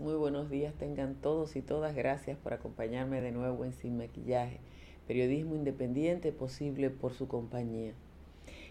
muy 0.00 0.14
buenos 0.14 0.50
días 0.50 0.74
tengan 0.74 1.14
todos 1.14 1.54
y 1.54 1.62
todas. 1.62 1.94
Gracias 1.94 2.36
por 2.36 2.52
acompañarme 2.52 3.20
de 3.20 3.30
nuevo 3.30 3.64
en 3.64 3.72
Sin 3.72 3.96
Maquillaje, 3.96 4.58
periodismo 5.06 5.54
independiente 5.54 6.32
posible 6.32 6.90
por 6.90 7.14
su 7.14 7.28
compañía. 7.28 7.92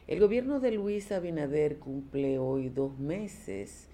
El 0.07 0.19
gobierno 0.19 0.59
de 0.59 0.71
Luis 0.71 1.11
Abinader 1.13 1.79
cumple 1.79 2.37
hoy 2.37 2.69
dos 2.69 2.99
meses 2.99 3.87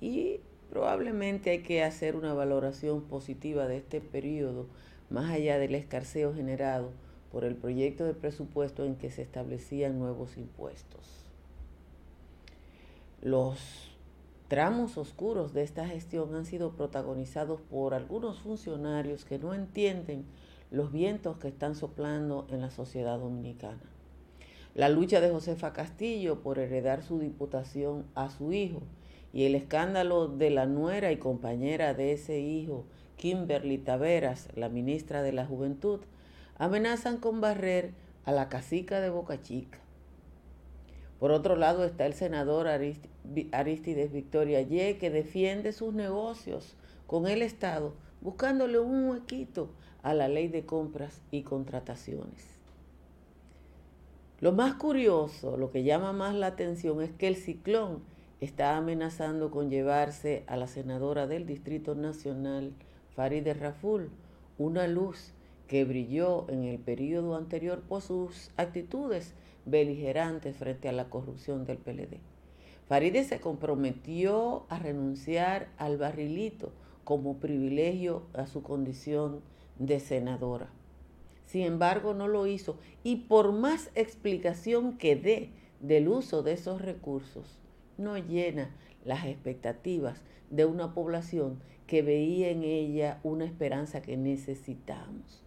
y 0.00 0.40
probablemente 0.68 1.50
hay 1.50 1.60
que 1.60 1.84
hacer 1.84 2.16
una 2.16 2.34
valoración 2.34 3.02
positiva 3.02 3.68
de 3.68 3.76
este 3.76 4.00
periodo, 4.00 4.66
más 5.10 5.30
allá 5.30 5.58
del 5.58 5.76
escarceo 5.76 6.34
generado 6.34 6.90
por 7.30 7.44
el 7.44 7.54
proyecto 7.54 8.04
de 8.04 8.14
presupuesto 8.14 8.84
en 8.84 8.96
que 8.96 9.10
se 9.10 9.22
establecían 9.22 9.98
nuevos 9.98 10.36
impuestos. 10.36 11.30
Los 13.22 13.93
tramos 14.48 14.98
oscuros 14.98 15.54
de 15.54 15.62
esta 15.62 15.86
gestión 15.86 16.34
han 16.34 16.44
sido 16.44 16.72
protagonizados 16.72 17.60
por 17.60 17.94
algunos 17.94 18.40
funcionarios 18.40 19.24
que 19.24 19.38
no 19.38 19.54
entienden 19.54 20.26
los 20.70 20.92
vientos 20.92 21.38
que 21.38 21.48
están 21.48 21.74
soplando 21.74 22.46
en 22.50 22.60
la 22.60 22.70
sociedad 22.70 23.18
dominicana. 23.18 23.80
La 24.74 24.88
lucha 24.88 25.20
de 25.20 25.30
Josefa 25.30 25.72
Castillo 25.72 26.42
por 26.42 26.58
heredar 26.58 27.02
su 27.02 27.20
diputación 27.20 28.04
a 28.14 28.28
su 28.28 28.52
hijo 28.52 28.82
y 29.32 29.44
el 29.44 29.54
escándalo 29.54 30.28
de 30.28 30.50
la 30.50 30.66
nuera 30.66 31.12
y 31.12 31.16
compañera 31.16 31.94
de 31.94 32.12
ese 32.12 32.40
hijo, 32.40 32.84
Kimberly 33.16 33.78
Taveras, 33.78 34.48
la 34.56 34.68
ministra 34.68 35.22
de 35.22 35.32
la 35.32 35.46
Juventud, 35.46 36.00
amenazan 36.58 37.18
con 37.18 37.40
barrer 37.40 37.92
a 38.24 38.32
la 38.32 38.48
cacica 38.48 39.00
de 39.00 39.10
Boca 39.10 39.40
Chica. 39.42 39.83
Por 41.24 41.32
otro 41.32 41.56
lado 41.56 41.84
está 41.86 42.04
el 42.04 42.12
senador 42.12 42.66
Aristides 42.68 44.12
Victoria 44.12 44.60
Ye, 44.60 44.98
que 44.98 45.08
defiende 45.08 45.72
sus 45.72 45.94
negocios 45.94 46.76
con 47.06 47.26
el 47.26 47.40
Estado, 47.40 47.94
buscándole 48.20 48.78
un 48.78 49.08
huequito 49.08 49.70
a 50.02 50.12
la 50.12 50.28
ley 50.28 50.48
de 50.48 50.66
compras 50.66 51.22
y 51.30 51.40
contrataciones. 51.40 52.58
Lo 54.42 54.52
más 54.52 54.74
curioso, 54.74 55.56
lo 55.56 55.70
que 55.70 55.82
llama 55.82 56.12
más 56.12 56.34
la 56.34 56.48
atención 56.48 57.00
es 57.00 57.10
que 57.12 57.28
el 57.28 57.36
ciclón 57.36 58.02
está 58.42 58.76
amenazando 58.76 59.50
con 59.50 59.70
llevarse 59.70 60.44
a 60.46 60.58
la 60.58 60.66
senadora 60.66 61.26
del 61.26 61.46
Distrito 61.46 61.94
Nacional, 61.94 62.74
Farideh 63.16 63.54
Raful, 63.54 64.10
una 64.58 64.86
luz 64.88 65.32
que 65.68 65.86
brilló 65.86 66.44
en 66.50 66.64
el 66.64 66.78
periodo 66.78 67.34
anterior 67.34 67.80
por 67.80 68.02
sus 68.02 68.50
actitudes 68.58 69.32
beligerantes 69.66 70.56
frente 70.56 70.88
a 70.88 70.92
la 70.92 71.08
corrupción 71.08 71.64
del 71.64 71.78
PLD. 71.78 72.18
Farideh 72.86 73.24
se 73.24 73.40
comprometió 73.40 74.66
a 74.68 74.78
renunciar 74.78 75.68
al 75.78 75.96
barrilito 75.96 76.72
como 77.04 77.38
privilegio 77.38 78.22
a 78.34 78.46
su 78.46 78.62
condición 78.62 79.40
de 79.78 80.00
senadora. 80.00 80.68
Sin 81.46 81.62
embargo, 81.62 82.14
no 82.14 82.28
lo 82.28 82.46
hizo. 82.46 82.76
Y 83.02 83.16
por 83.16 83.52
más 83.52 83.90
explicación 83.94 84.98
que 84.98 85.16
dé 85.16 85.50
del 85.80 86.08
uso 86.08 86.42
de 86.42 86.52
esos 86.52 86.80
recursos, 86.80 87.60
no 87.96 88.18
llena 88.18 88.74
las 89.04 89.26
expectativas 89.26 90.22
de 90.50 90.64
una 90.64 90.94
población 90.94 91.60
que 91.86 92.02
veía 92.02 92.50
en 92.50 92.64
ella 92.64 93.20
una 93.22 93.44
esperanza 93.44 94.02
que 94.02 94.16
necesitamos. 94.16 95.43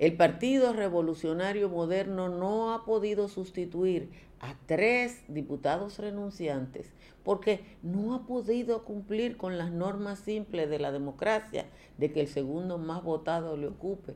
El 0.00 0.16
Partido 0.16 0.72
Revolucionario 0.72 1.68
Moderno 1.68 2.30
no 2.30 2.72
ha 2.72 2.86
podido 2.86 3.28
sustituir 3.28 4.08
a 4.40 4.54
tres 4.64 5.22
diputados 5.28 5.98
renunciantes 5.98 6.90
porque 7.22 7.60
no 7.82 8.14
ha 8.14 8.26
podido 8.26 8.86
cumplir 8.86 9.36
con 9.36 9.58
las 9.58 9.70
normas 9.70 10.20
simples 10.20 10.70
de 10.70 10.78
la 10.78 10.90
democracia 10.90 11.66
de 11.98 12.10
que 12.12 12.22
el 12.22 12.28
segundo 12.28 12.78
más 12.78 13.02
votado 13.04 13.58
le 13.58 13.66
ocupe. 13.66 14.14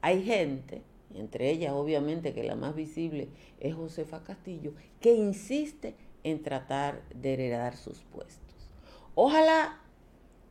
Hay 0.00 0.24
gente, 0.24 0.80
entre 1.14 1.50
ellas 1.50 1.74
obviamente 1.74 2.32
que 2.32 2.42
la 2.42 2.56
más 2.56 2.74
visible 2.74 3.28
es 3.58 3.74
Josefa 3.74 4.24
Castillo, 4.24 4.72
que 5.02 5.12
insiste 5.12 5.96
en 6.24 6.42
tratar 6.42 7.02
de 7.14 7.34
heredar 7.34 7.76
sus 7.76 8.04
puestos. 8.04 8.70
Ojalá 9.14 9.82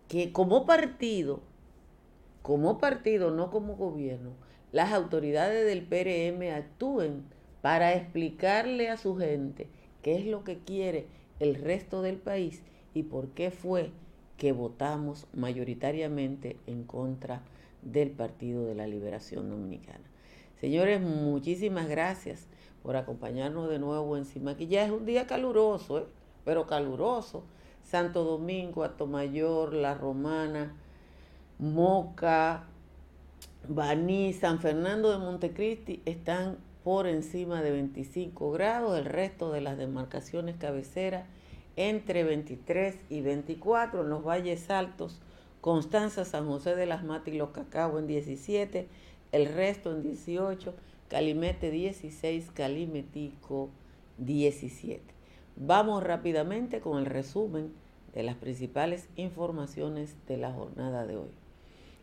que 0.07 0.31
como 0.31 0.67
partido, 0.67 1.39
como 2.43 2.77
partido, 2.77 3.31
no 3.31 3.49
como 3.49 3.75
gobierno, 3.75 4.47
las 4.71 4.93
autoridades 4.93 5.65
del 5.65 5.83
PRM 5.83 6.55
actúen 6.55 7.23
para 7.61 7.93
explicarle 7.93 8.89
a 8.89 8.97
su 8.97 9.15
gente 9.17 9.67
qué 10.01 10.17
es 10.17 10.25
lo 10.25 10.43
que 10.43 10.59
quiere 10.59 11.07
el 11.39 11.55
resto 11.55 12.01
del 12.01 12.17
país 12.17 12.61
y 12.93 13.03
por 13.03 13.29
qué 13.29 13.51
fue 13.51 13.91
que 14.37 14.51
votamos 14.51 15.27
mayoritariamente 15.33 16.57
en 16.67 16.83
contra 16.83 17.41
del 17.81 18.11
Partido 18.11 18.65
de 18.65 18.75
la 18.75 18.87
Liberación 18.87 19.49
Dominicana. 19.49 20.03
Señores, 20.59 21.01
muchísimas 21.01 21.87
gracias 21.87 22.47
por 22.83 22.95
acompañarnos 22.95 23.69
de 23.69 23.79
nuevo 23.79 24.17
en 24.17 24.25
Ya 24.67 24.85
es 24.85 24.91
un 24.91 25.05
día 25.05 25.27
caluroso, 25.27 25.99
¿eh? 25.99 26.05
pero 26.45 26.67
caluroso. 26.67 27.43
Santo 27.83 28.23
Domingo, 28.23 28.83
Atomayor, 28.83 29.73
La 29.73 29.95
Romana, 29.95 30.75
Moca, 31.57 32.67
Baní, 33.67 34.33
San 34.33 34.59
Fernando 34.59 35.11
de 35.11 35.17
Montecristi 35.17 36.01
están 36.05 36.57
por 36.83 37.07
encima 37.07 37.61
de 37.61 37.71
25 37.71 38.51
grados, 38.51 38.97
el 38.97 39.05
resto 39.05 39.51
de 39.51 39.61
las 39.61 39.77
demarcaciones 39.77 40.55
cabeceras 40.57 41.27
entre 41.75 42.23
23 42.23 42.95
y 43.09 43.21
24, 43.21 44.01
en 44.01 44.09
los 44.09 44.23
valles 44.25 44.69
altos, 44.69 45.21
Constanza, 45.61 46.25
San 46.25 46.47
José 46.47 46.75
de 46.75 46.85
las 46.85 47.03
Matas 47.03 47.33
y 47.33 47.37
Los 47.37 47.49
Cacao 47.49 47.99
en 47.99 48.07
17, 48.07 48.87
el 49.31 49.45
resto 49.53 49.91
en 49.91 50.01
18, 50.01 50.73
Calimete 51.09 51.69
16, 51.69 52.51
Calimetico 52.51 53.69
17. 54.17 55.01
Vamos 55.55 56.03
rápidamente 56.03 56.79
con 56.79 56.97
el 56.97 57.05
resumen 57.05 57.73
de 58.13 58.23
las 58.23 58.35
principales 58.35 59.09
informaciones 59.15 60.15
de 60.27 60.37
la 60.37 60.51
jornada 60.51 61.05
de 61.05 61.17
hoy. 61.17 61.38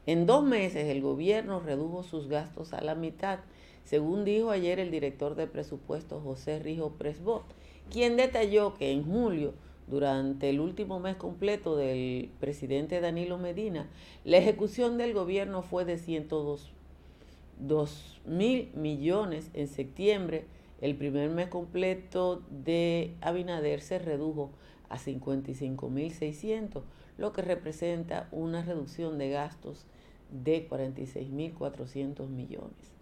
En 0.07 0.25
dos 0.25 0.45
meses 0.45 0.87
el 0.87 1.03
gobierno 1.03 1.59
redujo 1.59 2.05
sus 2.05 2.29
gastos 2.29 2.73
a 2.73 2.81
la 2.81 2.95
mitad, 2.95 3.41
según 3.85 4.25
dijo 4.25 4.51
ayer 4.51 4.79
el 4.79 4.93
director 4.93 5.35
de 5.35 5.49
presupuesto 5.49 6.21
José 6.21 6.61
Rijo 6.61 6.93
Presbot, 6.93 7.43
quien 7.91 8.17
detalló 8.17 8.75
que 8.75 8.93
en 8.93 9.05
julio, 9.05 9.55
durante 9.89 10.49
el 10.49 10.61
último 10.61 11.01
mes 11.01 11.17
completo 11.17 11.77
del 11.77 12.31
presidente 12.39 13.01
Danilo 13.01 13.37
Medina, 13.37 13.89
la 14.25 14.37
ejecución 14.39 14.97
del 14.97 15.13
gobierno 15.13 15.63
fue 15.63 15.85
de 15.85 15.99
102 15.99 16.71
mil 18.27 18.71
millones. 18.75 19.51
En 19.55 19.67
septiembre, 19.67 20.47
el 20.81 20.95
primer 20.95 21.31
mes 21.31 21.49
completo 21.49 22.43
de 22.51 23.15
Abinader 23.21 23.81
se 23.81 23.99
redujo 23.99 24.51
a 24.89 24.99
55 24.99 25.89
mil 25.91 26.13
600, 26.13 26.85
lo 27.19 27.33
que 27.33 27.43
representa 27.43 28.29
una 28.31 28.63
reducción 28.63 29.19
de 29.19 29.31
gastos 29.31 29.87
de 30.31 30.69
46.400 30.69 32.29
millones. 32.29 32.97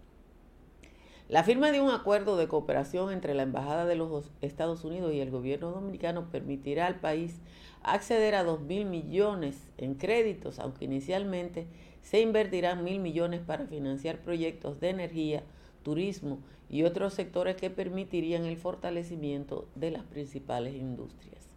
La 1.27 1.43
firma 1.43 1.71
de 1.71 1.81
un 1.81 1.89
acuerdo 1.89 2.37
de 2.37 2.47
cooperación 2.47 3.11
entre 3.11 3.33
la 3.33 3.43
Embajada 3.43 3.85
de 3.85 3.95
los 3.95 4.31
Estados 4.41 4.83
Unidos 4.83 5.11
y 5.11 5.21
el 5.21 5.31
gobierno 5.31 5.71
dominicano 5.71 6.29
permitirá 6.29 6.85
al 6.85 6.99
país 6.99 7.39
acceder 7.81 8.35
a 8.35 8.45
2.000 8.45 8.85
millones 8.85 9.57
en 9.77 9.95
créditos, 9.95 10.59
aunque 10.59 10.85
inicialmente 10.85 11.65
se 12.03 12.21
invertirán 12.21 12.83
mil 12.83 12.99
millones 12.99 13.41
para 13.41 13.65
financiar 13.65 14.19
proyectos 14.19 14.79
de 14.79 14.89
energía, 14.89 15.43
turismo 15.81 16.37
y 16.69 16.83
otros 16.83 17.15
sectores 17.15 17.55
que 17.55 17.71
permitirían 17.71 18.45
el 18.45 18.57
fortalecimiento 18.57 19.67
de 19.73 19.89
las 19.91 20.03
principales 20.03 20.75
industrias. 20.75 21.49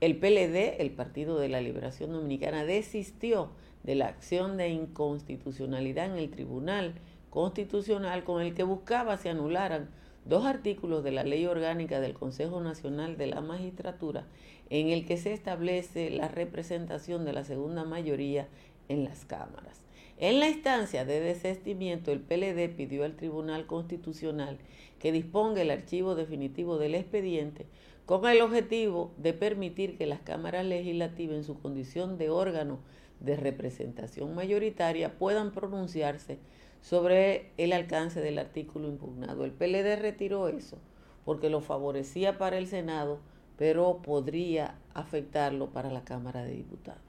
El 0.00 0.16
PLD, 0.16 0.80
el 0.80 0.90
Partido 0.90 1.38
de 1.38 1.48
la 1.48 1.60
Liberación 1.60 2.12
Dominicana, 2.12 2.64
desistió 2.64 3.50
de 3.84 3.94
la 3.94 4.06
acción 4.08 4.56
de 4.56 4.70
inconstitucionalidad 4.70 6.06
en 6.06 6.18
el 6.18 6.30
Tribunal 6.30 6.94
Constitucional 7.30 8.24
con 8.24 8.42
el 8.42 8.54
que 8.54 8.62
buscaba 8.62 9.16
se 9.16 9.28
anularan 9.28 9.88
dos 10.24 10.46
artículos 10.46 11.04
de 11.04 11.12
la 11.12 11.22
Ley 11.22 11.46
Orgánica 11.46 12.00
del 12.00 12.14
Consejo 12.14 12.60
Nacional 12.60 13.16
de 13.16 13.26
la 13.26 13.40
Magistratura 13.40 14.26
en 14.70 14.88
el 14.88 15.04
que 15.06 15.16
se 15.16 15.32
establece 15.32 16.10
la 16.10 16.28
representación 16.28 17.24
de 17.24 17.32
la 17.32 17.44
segunda 17.44 17.84
mayoría 17.84 18.48
en 18.88 19.04
las 19.04 19.24
cámaras. 19.24 19.84
En 20.16 20.38
la 20.38 20.48
instancia 20.48 21.04
de 21.04 21.20
desestimiento, 21.20 22.12
el 22.12 22.20
PLD 22.20 22.74
pidió 22.74 23.04
al 23.04 23.16
Tribunal 23.16 23.66
Constitucional 23.66 24.58
que 24.98 25.12
disponga 25.12 25.60
el 25.60 25.70
archivo 25.70 26.14
definitivo 26.14 26.78
del 26.78 26.94
expediente 26.94 27.66
con 28.06 28.26
el 28.26 28.40
objetivo 28.40 29.12
de 29.16 29.32
permitir 29.32 29.96
que 29.98 30.06
las 30.06 30.20
cámaras 30.20 30.64
legislativas 30.64 31.36
en 31.36 31.44
su 31.44 31.58
condición 31.58 32.16
de 32.16 32.30
órgano 32.30 32.78
de 33.24 33.36
representación 33.36 34.34
mayoritaria 34.34 35.18
puedan 35.18 35.52
pronunciarse 35.52 36.38
sobre 36.80 37.50
el 37.56 37.72
alcance 37.72 38.20
del 38.20 38.38
artículo 38.38 38.88
impugnado. 38.88 39.44
El 39.44 39.52
PLD 39.52 39.96
retiró 39.96 40.48
eso 40.48 40.78
porque 41.24 41.48
lo 41.48 41.60
favorecía 41.60 42.38
para 42.38 42.58
el 42.58 42.66
Senado, 42.66 43.18
pero 43.56 44.02
podría 44.02 44.78
afectarlo 44.92 45.70
para 45.70 45.90
la 45.90 46.04
Cámara 46.04 46.44
de 46.44 46.52
Diputados. 46.52 47.00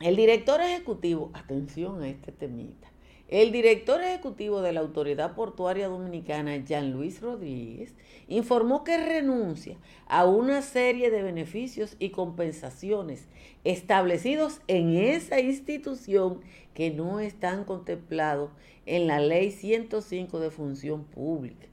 El 0.00 0.14
director 0.14 0.60
ejecutivo, 0.60 1.30
atención 1.34 2.02
a 2.02 2.08
este 2.08 2.30
temita, 2.30 2.88
el 3.28 3.52
director 3.52 4.02
ejecutivo 4.02 4.62
de 4.62 4.72
la 4.72 4.80
Autoridad 4.80 5.34
Portuaria 5.34 5.88
Dominicana, 5.88 6.56
Jean 6.56 6.92
Luis 6.92 7.20
Rodríguez, 7.20 7.94
informó 8.26 8.84
que 8.84 8.96
renuncia 8.96 9.76
a 10.06 10.24
una 10.24 10.62
serie 10.62 11.10
de 11.10 11.22
beneficios 11.22 11.94
y 11.98 12.08
compensaciones 12.08 13.28
establecidos 13.64 14.62
en 14.66 14.96
esa 14.96 15.40
institución 15.40 16.40
que 16.72 16.90
no 16.90 17.20
están 17.20 17.64
contemplados 17.64 18.50
en 18.86 19.06
la 19.06 19.20
Ley 19.20 19.50
105 19.50 20.40
de 20.40 20.50
Función 20.50 21.04
Pública. 21.04 21.66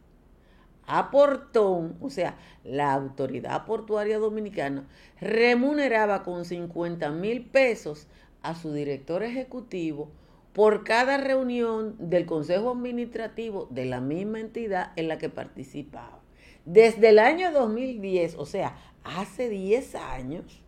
Aportón, 0.88 1.96
o 2.02 2.10
sea, 2.10 2.38
la 2.66 2.94
Autoridad 2.94 3.66
Portuaria 3.66 4.20
Dominicana, 4.20 4.88
remuneraba 5.22 6.24
con 6.24 6.44
50 6.44 7.12
mil 7.12 7.46
pesos 7.46 8.08
a 8.42 8.56
su 8.56 8.74
director 8.74 9.24
ejecutivo 9.24 10.12
por 10.56 10.86
cada 10.86 11.18
reunión 11.18 11.98
del 12.00 12.26
Consejo 12.26 12.72
Administrativo 12.72 13.68
de 13.72 13.84
la 13.84 14.00
misma 14.00 14.40
entidad 14.40 14.94
en 14.96 15.10
la 15.10 15.18
que 15.18 15.28
participaba. 15.28 16.22
Desde 16.64 17.10
el 17.10 17.20
año 17.20 17.52
2010, 17.52 18.36
o 18.38 18.46
sea, 18.46 18.78
hace 19.04 19.50
10 19.50 19.96
años, 19.96 20.64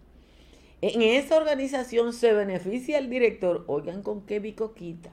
en 0.82 1.02
esa 1.02 1.38
organización 1.38 2.12
se 2.12 2.34
beneficia 2.34 2.98
el 2.98 3.10
director, 3.10 3.64
oigan 3.68 4.04
con 4.04 4.26
qué 4.26 4.42
bicoquita, 4.42 5.12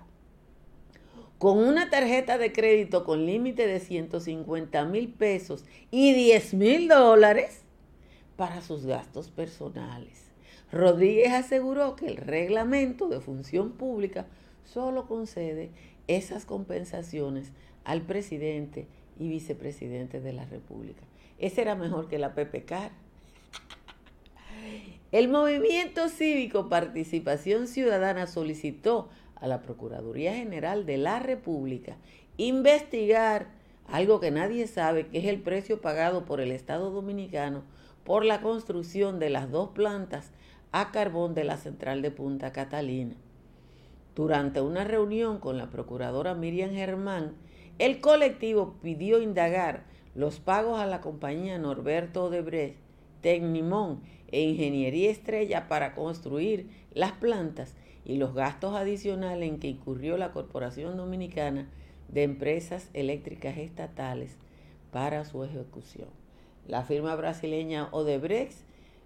con 1.39 1.59
una 1.59 1.89
tarjeta 1.89 2.37
de 2.37 2.53
crédito 2.53 3.05
con 3.05 3.27
límite 3.27 3.69
de 3.69 3.79
150 3.79 4.85
mil 4.87 5.09
pesos 5.13 5.65
y 5.93 6.15
10 6.15 6.55
mil 6.55 6.89
dólares 6.89 7.63
para 8.35 8.61
sus 8.61 8.87
gastos 8.87 9.31
personales. 9.31 10.25
Rodríguez 10.73 11.33
aseguró 11.33 11.95
que 11.95 12.07
el 12.07 12.17
reglamento 12.17 13.09
de 13.09 13.21
función 13.21 13.71
pública 13.71 14.27
solo 14.65 15.07
concede 15.07 15.71
esas 16.07 16.45
compensaciones 16.45 17.53
al 17.85 18.03
presidente 18.03 18.87
y 19.19 19.29
vicepresidente 19.29 20.21
de 20.21 20.33
la 20.33 20.45
República. 20.45 21.03
Ese 21.39 21.63
era 21.63 21.75
mejor 21.75 22.09
que 22.09 22.19
la 22.19 22.35
PPK. 22.35 22.91
El 25.13 25.29
movimiento 25.29 26.09
cívico 26.09 26.69
Participación 26.69 27.69
Ciudadana 27.69 28.27
solicitó 28.27 29.09
a 29.37 29.47
la 29.47 29.63
Procuraduría 29.63 30.35
General 30.35 30.87
de 30.87 30.99
la 30.99 31.19
República 31.19 31.97
investigar 32.37 33.49
algo 33.87 34.19
que 34.19 34.31
nadie 34.31 34.67
sabe, 34.67 35.07
que 35.07 35.19
es 35.19 35.27
el 35.27 35.41
precio 35.41 35.81
pagado 35.81 36.25
por 36.25 36.41
el 36.41 36.51
Estado 36.51 36.91
Dominicano 36.91 37.63
por 38.05 38.25
la 38.25 38.41
construcción 38.41 39.19
de 39.19 39.31
las 39.31 39.51
dos 39.51 39.71
plantas 39.71 40.31
a 40.73 40.91
carbón 40.91 41.35
de 41.35 41.45
la 41.45 41.57
central 41.57 42.03
de 42.03 42.11
Punta 42.11 42.53
Catalina. 42.53 43.15
Durante 44.15 44.61
una 44.61 44.85
reunión 44.85 45.39
con 45.39 45.59
la 45.59 45.71
procuradora 45.71 46.35
Miriam 46.35 46.71
Germán, 46.71 47.33
el 47.79 48.01
colectivo 48.01 48.77
pidió 48.83 49.21
indagar 49.21 49.85
los 50.15 50.39
pagos 50.39 50.79
a 50.79 50.87
la 50.87 51.01
compañía 51.01 51.59
Norberto 51.59 52.25
Odebrecht, 52.25 52.77
Tecnimón 53.21 54.03
e 54.31 54.43
Ingeniería 54.43 55.11
Estrella 55.11 55.67
para 55.67 55.95
construir 55.95 56.69
las 56.93 57.13
plantas 57.13 57.75
y 58.05 58.17
los 58.17 58.35
gastos 58.35 58.75
adicionales 58.75 59.49
en 59.49 59.59
que 59.59 59.69
incurrió 59.69 60.17
la 60.17 60.31
Corporación 60.31 60.97
Dominicana 60.97 61.69
de 62.09 62.23
Empresas 62.23 62.91
Eléctricas 62.93 63.57
Estatales 63.57 64.37
para 64.93 65.25
su 65.25 65.43
ejecución. 65.43 66.09
La 66.69 66.85
firma 66.85 67.17
brasileña 67.17 67.89
Odebrecht 67.91 68.59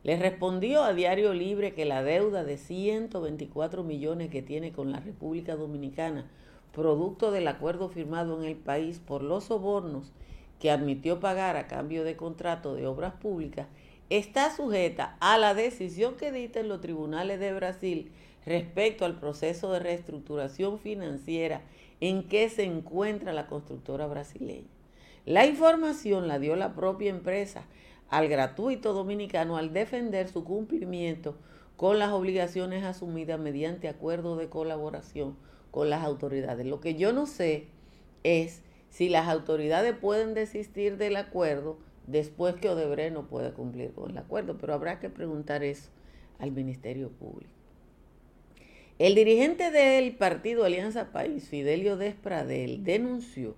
le 0.04 0.16
respondió 0.16 0.84
a 0.84 0.94
Diario 0.94 1.34
Libre 1.34 1.74
que 1.74 1.84
la 1.84 2.02
deuda 2.02 2.44
de 2.44 2.56
124 2.56 3.82
millones 3.82 4.30
que 4.30 4.42
tiene 4.42 4.72
con 4.72 4.92
la 4.92 5.00
República 5.00 5.56
Dominicana, 5.56 6.30
producto 6.72 7.30
del 7.30 7.48
acuerdo 7.48 7.88
firmado 7.88 8.38
en 8.38 8.44
el 8.44 8.56
país 8.56 9.00
por 9.00 9.22
los 9.22 9.44
sobornos 9.44 10.12
que 10.60 10.70
admitió 10.70 11.20
pagar 11.20 11.56
a 11.56 11.66
cambio 11.66 12.04
de 12.04 12.16
contrato 12.16 12.74
de 12.74 12.86
obras 12.86 13.14
públicas, 13.14 13.66
está 14.10 14.54
sujeta 14.54 15.16
a 15.20 15.36
la 15.36 15.54
decisión 15.54 16.14
que 16.16 16.32
dicten 16.32 16.68
los 16.68 16.80
tribunales 16.80 17.40
de 17.40 17.52
Brasil 17.52 18.12
respecto 18.46 19.04
al 19.04 19.18
proceso 19.18 19.72
de 19.72 19.80
reestructuración 19.80 20.78
financiera 20.78 21.60
en 22.00 22.28
que 22.28 22.48
se 22.48 22.64
encuentra 22.64 23.32
la 23.32 23.46
constructora 23.46 24.06
brasileña. 24.06 24.68
La 25.26 25.44
información 25.44 26.28
la 26.28 26.38
dio 26.38 26.56
la 26.56 26.74
propia 26.74 27.10
empresa 27.10 27.66
al 28.08 28.28
gratuito 28.28 28.92
dominicano 28.92 29.56
al 29.56 29.72
defender 29.72 30.28
su 30.28 30.44
cumplimiento 30.44 31.36
con 31.76 31.98
las 31.98 32.10
obligaciones 32.10 32.84
asumidas 32.84 33.38
mediante 33.38 33.88
acuerdo 33.88 34.36
de 34.36 34.48
colaboración 34.48 35.36
con 35.70 35.90
las 35.90 36.02
autoridades. 36.02 36.66
Lo 36.66 36.80
que 36.80 36.94
yo 36.94 37.12
no 37.12 37.26
sé 37.26 37.68
es 38.24 38.62
si 38.90 39.08
las 39.08 39.28
autoridades 39.28 39.94
pueden 39.94 40.34
desistir 40.34 40.96
del 40.96 41.16
acuerdo 41.16 41.78
después 42.06 42.54
que 42.56 42.70
Odebrecht 42.70 43.12
no 43.12 43.28
puede 43.28 43.52
cumplir 43.52 43.92
con 43.92 44.10
el 44.10 44.18
acuerdo, 44.18 44.56
pero 44.58 44.74
habrá 44.74 44.98
que 44.98 45.10
preguntar 45.10 45.62
eso 45.62 45.90
al 46.38 46.52
Ministerio 46.52 47.10
Público. 47.10 47.52
El 48.98 49.14
dirigente 49.14 49.70
del 49.70 50.16
partido 50.16 50.64
Alianza 50.64 51.12
País, 51.12 51.48
Fidelio 51.48 51.96
Despradel, 51.96 52.82
denunció 52.82 53.54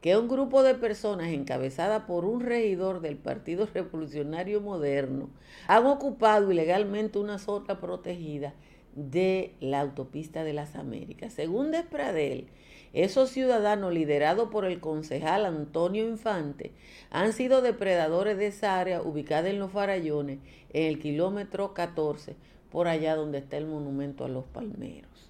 que 0.00 0.16
un 0.16 0.28
grupo 0.28 0.62
de 0.62 0.74
personas 0.74 1.28
encabezada 1.28 2.06
por 2.06 2.24
un 2.24 2.40
regidor 2.40 3.00
del 3.00 3.16
Partido 3.16 3.68
Revolucionario 3.72 4.60
Moderno 4.60 5.28
han 5.66 5.86
ocupado 5.86 6.52
ilegalmente 6.52 7.18
una 7.18 7.38
zona 7.38 7.80
protegida 7.80 8.54
de 8.94 9.54
la 9.60 9.80
autopista 9.80 10.44
de 10.44 10.52
las 10.52 10.76
Américas. 10.76 11.32
Según 11.32 11.70
Despradel, 11.70 12.48
esos 12.92 13.30
ciudadanos 13.30 13.92
liderados 13.92 14.48
por 14.50 14.64
el 14.64 14.80
concejal 14.80 15.44
Antonio 15.44 16.08
Infante 16.08 16.72
han 17.10 17.32
sido 17.32 17.60
depredadores 17.60 18.38
de 18.38 18.46
esa 18.46 18.80
área 18.80 19.02
ubicada 19.02 19.50
en 19.50 19.58
los 19.58 19.72
Farallones, 19.72 20.38
en 20.72 20.86
el 20.86 20.98
kilómetro 20.98 21.74
14, 21.74 22.36
por 22.70 22.88
allá 22.88 23.14
donde 23.14 23.38
está 23.38 23.56
el 23.56 23.66
monumento 23.66 24.24
a 24.24 24.28
los 24.28 24.44
palmeros. 24.44 25.27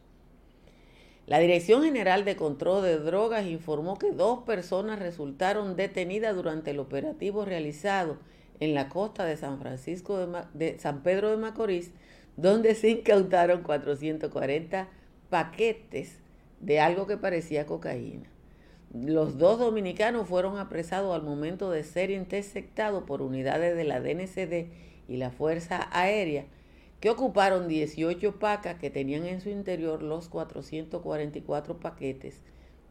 La 1.29 1.39
Dirección 1.41 1.83
General 1.85 2.25
de 2.25 2.37
Control 2.37 2.83
de 2.83 2.99
Drogas 2.99 3.45
informó 3.45 3.99
que 3.99 4.13
dos 4.13 4.45
personas 4.45 4.99
resultaron 4.99 5.77
detenidas 5.77 6.35
durante 6.35 6.71
el 6.71 6.79
operativo 6.79 7.45
realizado 7.45 8.17
en 8.61 8.73
la 8.73 8.89
costa 8.89 9.27
de 9.27 9.37
San 9.37 9.59
Francisco 9.59 10.27
de, 10.55 10.79
San 10.79 11.03
Pedro 11.03 11.29
de 11.29 11.37
Macorís, 11.37 11.91
donde 12.39 12.75
se 12.75 12.89
incautaron 12.89 13.63
440 13.63 14.89
paquetes 15.29 16.17
de 16.61 16.81
algo 16.81 17.07
que 17.07 17.19
parecía 17.19 17.67
cocaína. 17.67 18.31
Los 18.95 19.37
dos 19.37 19.59
dominicanos 19.59 20.27
fueron 20.27 20.57
apresados 20.57 21.15
al 21.15 21.25
momento 21.25 21.71
de 21.71 21.85
ser 21.85 22.11
interceptados 22.11 23.05
por 23.05 23.21
unidades 23.21 23.77
de 23.77 23.85
la 23.85 24.01
DNCD 24.01 24.71
y 25.09 25.19
la 25.19 25.31
Fuerza 25.31 25.91
Aérea 25.93 26.47
que 27.01 27.11
ocuparon 27.11 27.69
18 27.69 28.39
pacas 28.39 28.79
que 28.79 28.91
tenían 28.91 29.25
en 29.27 29.41
su 29.41 29.51
interior 29.51 30.03
los 30.03 30.29
444 30.29 31.79
paquetes, 31.79 32.43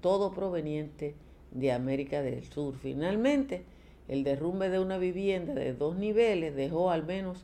todo 0.01 0.31
proveniente 0.31 1.15
de 1.51 1.71
América 1.71 2.21
del 2.21 2.43
Sur. 2.45 2.75
Finalmente, 2.77 3.63
el 4.07 4.23
derrumbe 4.23 4.69
de 4.69 4.79
una 4.79 4.97
vivienda 4.97 5.53
de 5.53 5.73
dos 5.73 5.97
niveles 5.97 6.55
dejó 6.55 6.91
al 6.91 7.05
menos 7.05 7.43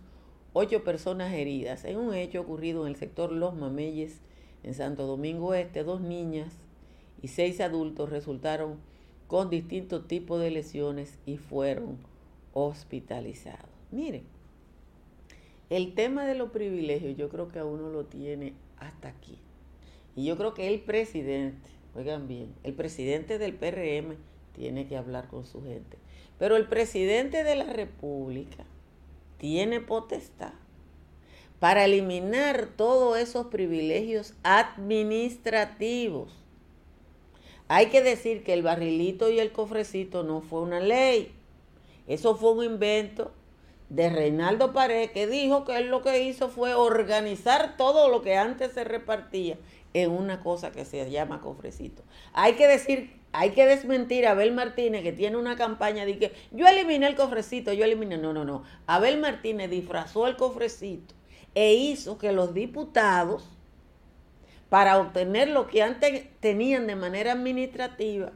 ocho 0.53 0.83
personas 0.83 1.33
heridas 1.33 1.83
en 1.83 1.97
un 1.97 2.13
hecho 2.13 2.41
ocurrido 2.41 2.85
en 2.85 2.93
el 2.93 2.95
sector 2.95 3.31
Los 3.31 3.55
Mameyes, 3.55 4.21
en 4.63 4.73
Santo 4.73 5.05
Domingo 5.05 5.53
Este. 5.53 5.83
Dos 5.83 5.99
niñas 5.99 6.53
y 7.21 7.27
seis 7.27 7.59
adultos 7.59 8.09
resultaron 8.09 8.77
con 9.27 9.49
distintos 9.49 10.07
tipos 10.07 10.39
de 10.39 10.51
lesiones 10.51 11.19
y 11.25 11.37
fueron 11.37 11.97
hospitalizados. 12.53 13.69
Miren, 13.91 14.23
el 15.75 15.95
tema 15.95 16.25
de 16.25 16.35
los 16.35 16.51
privilegios 16.51 17.17
yo 17.17 17.29
creo 17.29 17.47
que 17.47 17.57
a 17.57 17.65
uno 17.65 17.89
lo 17.89 18.05
tiene 18.05 18.53
hasta 18.77 19.07
aquí. 19.07 19.39
Y 20.15 20.25
yo 20.25 20.37
creo 20.37 20.53
que 20.53 20.67
el 20.67 20.81
presidente, 20.81 21.67
oigan 21.95 22.27
bien, 22.27 22.53
el 22.63 22.73
presidente 22.73 23.39
del 23.39 23.55
PRM 23.55 24.15
tiene 24.55 24.87
que 24.87 24.97
hablar 24.97 25.27
con 25.29 25.47
su 25.47 25.63
gente. 25.63 25.97
Pero 26.37 26.57
el 26.57 26.67
presidente 26.67 27.43
de 27.43 27.55
la 27.55 27.65
República 27.65 28.63
tiene 29.39 29.79
potestad 29.79 30.53
para 31.59 31.85
eliminar 31.85 32.67
todos 32.75 33.17
esos 33.17 33.47
privilegios 33.47 34.35
administrativos. 34.43 36.31
Hay 37.67 37.87
que 37.87 38.03
decir 38.03 38.43
que 38.43 38.53
el 38.53 38.61
barrilito 38.61 39.31
y 39.31 39.39
el 39.39 39.51
cofrecito 39.51 40.21
no 40.21 40.41
fue 40.41 40.61
una 40.61 40.79
ley. 40.79 41.31
Eso 42.05 42.35
fue 42.35 42.51
un 42.51 42.63
invento 42.63 43.31
de 43.89 44.09
Reinaldo 44.09 44.73
Pared, 44.73 45.11
que 45.11 45.27
dijo 45.27 45.65
que 45.65 45.77
él 45.77 45.89
lo 45.89 46.01
que 46.01 46.23
hizo 46.23 46.49
fue 46.49 46.73
organizar 46.73 47.77
todo 47.77 48.09
lo 48.09 48.21
que 48.21 48.37
antes 48.37 48.71
se 48.73 48.83
repartía 48.83 49.57
en 49.93 50.11
una 50.11 50.39
cosa 50.39 50.71
que 50.71 50.85
se 50.85 51.09
llama 51.09 51.41
cofrecito. 51.41 52.03
Hay 52.33 52.53
que 52.53 52.67
decir, 52.67 53.19
hay 53.31 53.51
que 53.51 53.65
desmentir 53.65 54.25
a 54.25 54.31
Abel 54.31 54.51
Martínez 54.51 55.03
que 55.03 55.11
tiene 55.11 55.37
una 55.37 55.55
campaña 55.55 56.05
de 56.05 56.17
que 56.17 56.33
yo 56.51 56.67
eliminé 56.67 57.07
el 57.07 57.15
cofrecito, 57.15 57.73
yo 57.73 57.85
eliminé. 57.85 58.17
No, 58.17 58.33
no, 58.33 58.45
no. 58.45 58.63
Abel 58.87 59.19
Martínez 59.19 59.69
disfrazó 59.69 60.27
el 60.27 60.35
cofrecito 60.35 61.13
e 61.55 61.73
hizo 61.73 62.17
que 62.17 62.31
los 62.31 62.53
diputados, 62.53 63.47
para 64.69 64.97
obtener 64.97 65.49
lo 65.49 65.67
que 65.67 65.83
antes 65.83 66.25
tenían 66.39 66.87
de 66.87 66.95
manera 66.95 67.33
administrativa, 67.33 68.31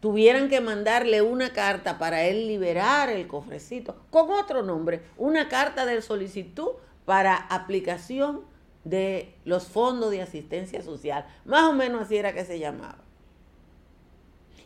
tuvieran 0.00 0.48
que 0.48 0.60
mandarle 0.60 1.22
una 1.22 1.52
carta 1.52 1.98
para 1.98 2.24
él 2.24 2.46
liberar 2.46 3.10
el 3.10 3.26
cofrecito, 3.26 3.96
con 4.10 4.30
otro 4.30 4.62
nombre, 4.62 5.02
una 5.16 5.48
carta 5.48 5.86
de 5.86 6.02
solicitud 6.02 6.70
para 7.04 7.34
aplicación 7.36 8.42
de 8.84 9.34
los 9.44 9.66
fondos 9.66 10.10
de 10.10 10.22
asistencia 10.22 10.82
social. 10.82 11.26
Más 11.44 11.64
o 11.64 11.72
menos 11.72 12.02
así 12.02 12.16
era 12.16 12.32
que 12.32 12.44
se 12.44 12.58
llamaba. 12.58 12.98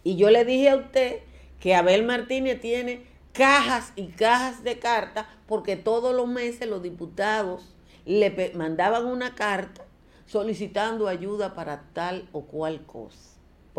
Y 0.03 0.17
yo 0.17 0.31
le 0.31 0.45
dije 0.45 0.71
a 0.71 0.77
usted 0.77 1.21
que 1.59 1.75
Abel 1.75 2.05
Martínez 2.05 2.61
tiene 2.61 3.07
cajas 3.33 3.93
y 3.97 4.09
cajas 4.09 4.65
de 4.65 4.79
cartas 4.79 5.27
porque 5.47 5.77
todos 5.77 6.15
los 6.15 6.27
meses 6.27 6.69
los 6.69 6.83
diputados 6.83 7.75
le 8.05 8.53
mandaban 8.55 9.07
una 9.07 9.35
carta 9.35 9.85
solicitando 10.27 11.07
ayuda 11.07 11.55
para 11.55 11.83
tal 11.93 12.29
o 12.33 12.43
cual 12.43 12.85
cosa 12.87 13.30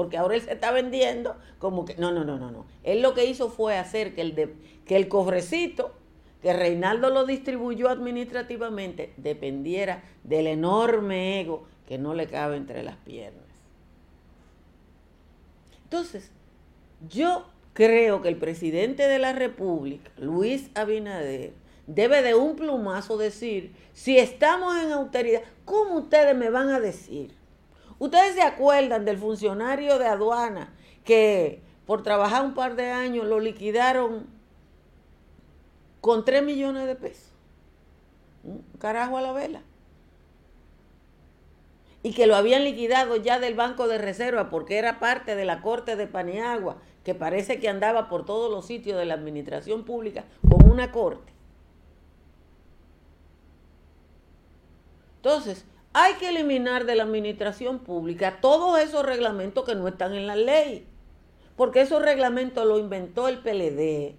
porque 0.02 0.18
ahora 0.18 0.34
él 0.34 0.42
se 0.42 0.52
está 0.54 0.72
vendiendo 0.72 1.36
como 1.60 1.86
que, 1.86 1.96
no, 1.98 2.12
no, 2.12 2.24
no, 2.24 2.40
no, 2.40 2.50
no. 2.50 2.66
Él 2.82 3.04
lo 3.04 3.14
que 3.14 3.26
hizo 3.26 3.52
fue 3.52 3.78
hacer 3.78 4.16
que 4.16 4.22
el, 4.22 4.34
de, 4.34 4.52
que 4.84 4.96
el 4.96 5.08
cofrecito 5.08 5.94
que 6.42 6.54
Reinaldo 6.54 7.12
lo 7.12 7.24
distribuyó 7.28 7.88
administrativamente 7.88 9.14
dependiera 9.18 10.02
del 10.24 10.48
enorme 10.48 11.40
ego 11.40 11.68
que 11.88 12.00
no 12.00 12.16
le 12.16 12.26
cabe 12.26 12.58
entre 12.58 12.82
las 12.82 12.96
piernas. 12.96 13.46
Entonces, 15.84 16.32
yo 17.08 17.46
creo 17.74 18.24
que 18.24 18.30
el 18.30 18.38
presidente 18.38 19.08
de 19.08 19.20
la 19.20 19.34
República, 19.34 20.10
Luis 20.18 20.72
Abinader, 20.74 21.54
debe 21.86 22.24
de 22.24 22.34
un 22.34 22.56
plumazo 22.56 23.18
decir, 23.18 23.76
si 23.94 24.18
estamos 24.18 24.76
en 24.78 24.94
autoridad, 24.94 25.44
¿cómo 25.64 26.00
ustedes 26.00 26.36
me 26.36 26.50
van 26.50 26.70
a 26.70 26.80
decir 26.80 27.40
Ustedes 28.02 28.34
se 28.34 28.42
acuerdan 28.42 29.06
del 29.06 29.20
funcionario 29.20 30.00
de 30.00 30.08
aduana 30.08 30.74
que 31.04 31.62
por 31.86 32.02
trabajar 32.02 32.44
un 32.44 32.56
par 32.56 32.76
de 32.76 32.90
años 32.90 33.28
lo 33.28 33.40
liquidaron 33.40 34.26
con 36.02 36.26
3 36.26 36.42
millones 36.42 36.88
de 36.88 36.96
pesos. 36.96 37.32
Un 38.44 38.66
carajo 38.80 39.20
a 39.20 39.22
la 39.22 39.34
vela. 39.34 39.62
Y 42.02 42.16
que 42.16 42.26
lo 42.26 42.36
habían 42.36 42.64
liquidado 42.64 43.18
ya 43.18 43.38
del 43.38 43.54
Banco 43.54 43.88
de 43.88 44.00
Reserva 44.00 44.50
porque 44.50 44.80
era 44.80 45.00
parte 45.00 45.36
de 45.36 45.46
la 45.46 45.62
Corte 45.62 45.96
de 45.96 46.08
Paniagua, 46.08 46.78
que 47.04 47.14
parece 47.14 47.60
que 47.60 47.70
andaba 47.70 48.10
por 48.10 48.26
todos 48.26 48.50
los 48.50 48.66
sitios 48.66 48.98
de 48.98 49.06
la 49.06 49.14
administración 49.14 49.86
pública 49.86 50.26
con 50.50 50.72
una 50.72 50.92
corte. 50.92 51.32
Entonces, 55.18 55.68
hay 55.94 56.14
que 56.16 56.30
eliminar 56.30 56.86
de 56.86 56.96
la 56.96 57.04
administración 57.04 57.80
pública 57.80 58.40
todos 58.42 58.80
esos 58.80 59.06
reglamentos 59.06 59.66
que 59.66 59.76
no 59.76 59.88
están 59.88 60.14
en 60.14 60.28
la 60.28 60.36
ley. 60.36 60.88
Porque 61.58 61.82
esos 61.82 62.02
reglamentos 62.02 62.66
lo 62.66 62.80
inventó 62.80 63.28
el 63.28 63.40
PLD. 63.40 64.16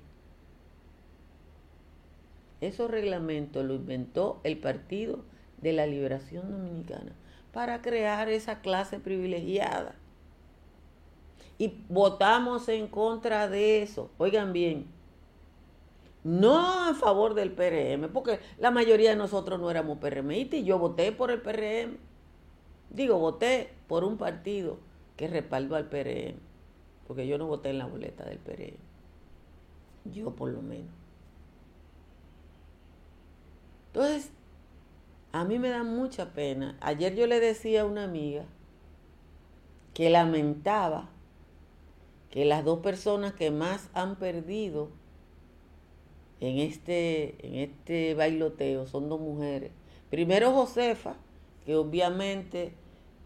Esos 2.61 2.91
reglamentos 2.91 3.65
lo 3.65 3.75
inventó 3.75 4.41
el 4.45 4.59
Partido 4.59 5.25
de 5.61 5.73
la 5.73 5.87
Liberación 5.87 6.51
Dominicana 6.51 7.13
para 7.53 7.83
crear 7.83 8.29
esa 8.29 8.61
clase 8.61 9.01
privilegiada. 9.01 9.95
Y 11.59 11.75
votamos 11.89 12.69
en 12.69 12.87
contra 12.87 13.49
de 13.49 13.83
eso. 13.83 14.11
Oigan 14.19 14.53
bien, 14.53 14.87
no 16.25 16.89
a 16.89 16.95
favor 16.95 17.35
del 17.35 17.53
PRM, 17.53 18.13
porque 18.13 18.41
la 18.59 18.71
mayoría 18.71 19.11
de 19.11 19.17
nosotros 19.17 19.61
no 19.61 19.71
éramos 19.71 19.99
PRMistas 19.99 20.61
y 20.61 20.65
yo 20.65 20.79
voté 20.79 21.13
por 21.13 21.31
el 21.31 21.41
PRM. 21.41 21.97
Digo, 22.91 23.19
voté 23.19 23.73
por 23.89 24.05
un 24.05 24.19
partido 24.19 24.79
que 25.17 25.27
respaldó 25.27 25.77
al 25.77 25.89
PRM, 25.89 26.37
porque 27.07 27.27
yo 27.27 27.39
no 27.39 27.47
voté 27.47 27.71
en 27.71 27.79
la 27.79 27.87
boleta 27.87 28.25
del 28.25 28.39
PRM. 28.39 28.77
Yo 30.13 30.31
por 30.35 30.51
lo 30.51 30.63
menos. 30.63 30.93
Entonces, 33.89 34.31
a 35.33 35.45
mí 35.45 35.59
me 35.59 35.71
da 35.71 35.83
mucha 35.83 36.33
pena. 36.33 36.77
Ayer 36.81 37.15
yo 37.15 37.27
le 37.27 37.41
decía 37.41 37.83
a 37.83 37.85
una 37.85 38.05
amiga 38.05 38.45
que 39.95 40.09
lamentaba 40.09 41.09
que 42.31 42.45
las 42.45 42.65
dos 42.65 42.79
personas 42.79 43.35
que 43.35 43.51
más 43.51 43.91
han 43.93 44.17
perdido 44.17 44.89
en 46.43 46.59
este, 46.59 47.37
en 47.47 47.55
este 47.55 48.15
bailoteo 48.15 48.89
son 48.89 49.09
dos 49.09 49.21
mujeres. 49.21 49.71
Primero 50.11 50.51
Josefa, 50.51 51.15
que 51.65 51.77
obviamente 51.77 52.75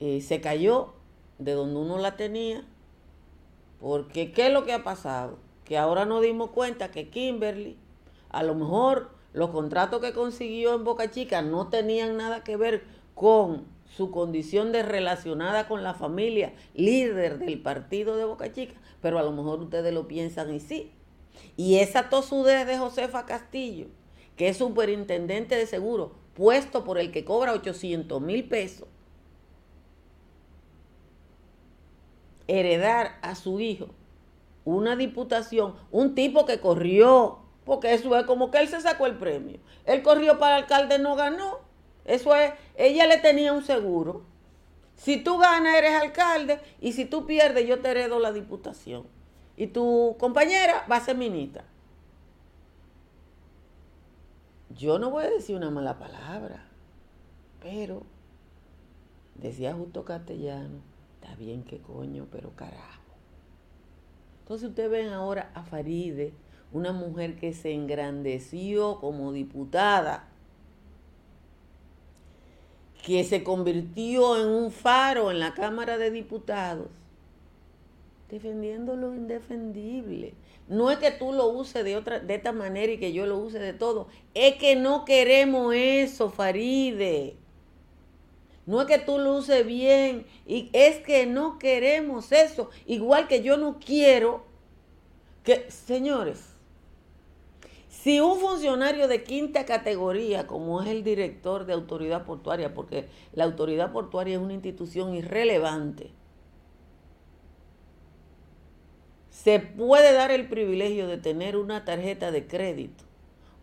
eh, 0.01 0.21
se 0.21 0.43
cayó 0.43 0.93
de 1.39 1.53
donde 1.53 1.81
uno 1.81 1.97
la 1.97 2.17
tenía, 2.17 2.63
porque 3.81 4.33
¿qué 4.33 4.49
es 4.49 4.53
lo 4.53 4.65
que 4.65 4.75
ha 4.75 4.85
pasado? 4.85 5.39
Que 5.65 5.79
ahora 5.79 6.05
nos 6.05 6.21
dimos 6.21 6.51
cuenta 6.51 6.91
que 6.91 7.09
Kimberly, 7.09 7.79
a 8.29 8.43
lo 8.43 8.55
mejor 8.55 9.09
los 9.33 9.49
contratos 9.49 10.03
que 10.03 10.13
consiguió 10.13 10.75
en 10.75 10.85
Boca 10.85 11.11
Chica 11.11 11.41
no 11.41 11.69
tenían 11.69 12.19
nada 12.19 12.45
que 12.45 12.59
ver 12.59 12.85
con 13.15 13.65
su 13.87 14.11
condición 14.11 14.73
de 14.73 14.83
relacionada 14.83 15.69
con 15.69 15.83
la 15.83 15.95
familia 15.95 16.53
líder 16.75 17.39
del 17.39 17.63
partido 17.63 18.17
de 18.17 18.27
Boca 18.27 18.53
Chica, 18.53 18.75
pero 19.01 19.19
a 19.19 19.23
lo 19.23 19.33
mejor 19.33 19.61
ustedes 19.61 19.95
lo 19.95 20.07
piensan 20.07 20.53
y 20.55 20.61
sí. 20.61 20.93
Y 21.57 21.79
esa 21.79 22.09
tosudez 22.09 22.67
de 22.67 22.79
Josefa 22.79 23.27
Castillo, 23.27 23.87
que 24.37 24.49
es 24.49 24.57
superintendente 24.57 25.57
de 25.57 25.67
seguro, 25.67 26.13
puesto 26.35 26.85
por 26.85 26.99
el 26.99 27.13
que 27.13 27.25
cobra 27.25 27.53
800 27.53 28.21
mil 28.21 28.49
pesos, 28.49 28.89
heredar 32.47 33.19
a 33.23 33.35
su 33.35 33.61
hijo 33.61 33.89
una 34.65 34.97
diputación, 34.97 35.77
un 35.93 36.15
tipo 36.15 36.45
que 36.45 36.61
corrió, 36.61 37.39
porque 37.65 37.95
eso 37.95 38.17
es 38.17 38.27
como 38.27 38.51
que 38.51 38.59
él 38.59 38.69
se 38.69 38.81
sacó 38.81 39.07
el 39.07 39.17
premio. 39.17 39.59
Él 39.85 40.03
corrió 40.03 40.39
para 40.39 40.57
alcalde, 40.57 40.99
no 40.99 41.15
ganó. 41.15 41.61
Eso 42.05 42.35
es, 42.35 42.53
ella 42.77 43.07
le 43.07 43.19
tenía 43.19 43.53
un 43.53 43.63
seguro. 43.63 44.25
Si 44.97 45.19
tú 45.19 45.39
ganas, 45.39 45.77
eres 45.77 45.95
alcalde, 45.95 46.61
y 46.81 46.93
si 46.93 47.05
tú 47.05 47.27
pierdes, 47.27 47.67
yo 47.69 47.81
te 47.81 47.91
heredo 47.91 48.19
la 48.19 48.33
diputación 48.33 49.16
y 49.57 49.69
tu 49.69 50.17
compañera 50.19 50.87
va 50.91 50.97
a 50.97 51.05
ser 51.05 51.17
ministra. 51.17 51.65
Yo 54.77 54.99
no 54.99 55.11
voy 55.11 55.25
a 55.25 55.31
decir 55.31 55.57
una 55.57 55.71
mala 55.71 55.99
palabra, 55.99 56.65
pero 57.63 58.03
decía 59.35 59.75
justo 59.75 60.05
castellano, 60.05 60.81
está 61.15 61.35
bien 61.37 61.63
que 61.63 61.79
coño, 61.79 62.27
pero 62.31 62.51
carajo. 62.51 63.03
Entonces 64.43 64.69
ustedes 64.69 64.91
ven 64.91 65.09
ahora 65.09 65.51
a 65.55 65.63
Faride, 65.63 66.33
una 66.73 66.93
mujer 66.93 67.37
que 67.37 67.55
se 67.55 67.73
engrandeció 67.73 69.01
como 69.01 69.33
diputada, 69.33 70.29
que 73.03 73.25
se 73.25 73.43
convirtió 73.43 74.41
en 74.41 74.49
un 74.49 74.71
faro 74.71 75.31
en 75.31 75.39
la 75.39 75.55
Cámara 75.55 75.97
de 75.97 76.11
Diputados 76.11 76.89
defendiendo 78.29 78.97
lo 78.97 79.15
indefendible. 79.15 80.35
No 80.69 80.91
es 80.91 80.99
que 80.99 81.11
tú 81.13 81.33
lo 81.33 81.49
uses 81.49 81.85
de 81.85 81.97
otra, 81.97 82.19
de 82.19 82.35
esta 82.35 82.53
manera 82.53 82.93
y 82.93 82.99
que 82.99 83.13
yo 83.13 83.27
lo 83.27 83.39
use 83.39 83.59
de 83.59 83.73
todo. 83.73 84.09
Es 84.35 84.57
que 84.57 84.75
no 84.77 85.05
queremos 85.05 85.75
eso, 85.75 86.31
Faride. 86.31 87.37
No 88.67 88.81
es 88.81 88.89
que 88.89 88.99
tú 88.99 89.19
lo 89.19 89.37
uses 89.37 89.65
bien, 89.65 90.27
y 90.45 90.71
es 90.73 90.97
que 90.99 91.25
no 91.25 91.57
queremos 91.59 92.33
eso. 92.33 92.71
Igual 92.85 93.29
que 93.29 93.43
yo 93.43 93.57
no 93.57 93.79
quiero 93.79 94.45
que, 95.45 95.71
señores, 95.71 96.57
si 97.89 98.19
un 98.19 98.41
funcionario 98.41 99.07
de 99.07 99.23
quinta 99.23 99.65
categoría, 99.67 100.49
como 100.49 100.83
es 100.83 100.89
el 100.89 101.05
director 101.05 101.65
de 101.65 101.75
autoridad 101.75 102.25
portuaria, 102.25 102.75
porque 102.75 103.07
la 103.33 103.45
autoridad 103.45 103.93
portuaria 103.93 104.35
es 104.35 104.43
una 104.43 104.55
institución 104.55 105.15
irrelevante, 105.15 106.11
se 109.43 109.61
puede 109.61 110.15
dar 110.15 110.31
el 110.31 110.49
privilegio 110.49 111.07
de 111.07 111.19
tener 111.19 111.59
una 111.59 111.85
tarjeta 111.85 112.31
de 112.31 112.47
crédito 112.47 113.05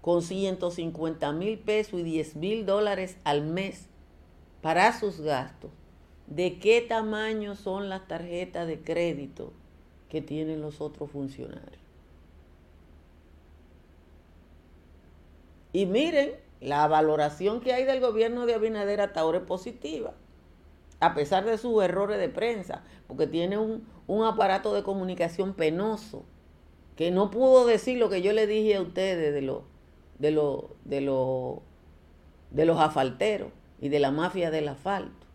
con 0.02 0.22
150 0.22 1.32
mil 1.32 1.58
pesos 1.58 2.00
y 2.00 2.04
10 2.04 2.36
mil 2.36 2.66
dólares 2.68 3.18
al 3.24 3.42
mes 3.42 3.88
para 4.62 4.98
sus 4.98 5.20
gastos. 5.20 5.72
¿De 6.28 6.60
qué 6.60 6.82
tamaño 6.82 7.56
son 7.56 7.90
las 7.90 8.08
tarjetas 8.08 8.68
de 8.68 8.82
crédito 8.82 9.52
que 10.10 10.22
tienen 10.22 10.62
los 10.62 10.80
otros 10.80 11.10
funcionarios? 11.10 11.82
Y 15.74 15.88
miren, 15.88 16.36
la 16.62 16.88
valoración 16.88 17.62
que 17.62 17.74
hay 17.74 17.84
del 17.84 18.00
gobierno 18.00 18.46
de 18.46 18.54
Abinader 18.54 19.02
hasta 19.02 19.22
ahora 19.22 19.40
es 19.40 19.46
positiva, 19.46 20.14
a 21.04 21.14
pesar 21.14 21.44
de 21.46 21.58
sus 21.58 21.84
errores 21.84 22.18
de 22.18 22.30
prensa, 22.30 22.84
porque 23.08 23.28
tiene 23.28 23.58
un, 23.58 23.86
un 24.08 24.26
aparato 24.26 24.74
de 24.74 24.84
comunicación 24.84 25.54
penoso, 25.54 26.24
que 26.96 27.12
no 27.12 27.30
pudo 27.30 27.66
decir 27.66 27.98
lo 27.98 28.10
que 28.10 28.22
yo 28.22 28.34
le 28.34 28.48
dije 28.48 28.76
a 28.76 28.82
ustedes 28.82 29.34
de, 29.34 29.42
lo, 29.42 29.66
de, 30.20 30.32
lo, 30.32 30.76
de, 30.86 31.02
lo, 31.02 31.64
de 32.52 32.66
los 32.66 32.80
asfalteros 32.80 33.52
y 33.82 33.90
de 33.90 34.00
la 34.00 34.12
mafia 34.12 34.50
del 34.50 34.70
asfalto. 34.70 35.28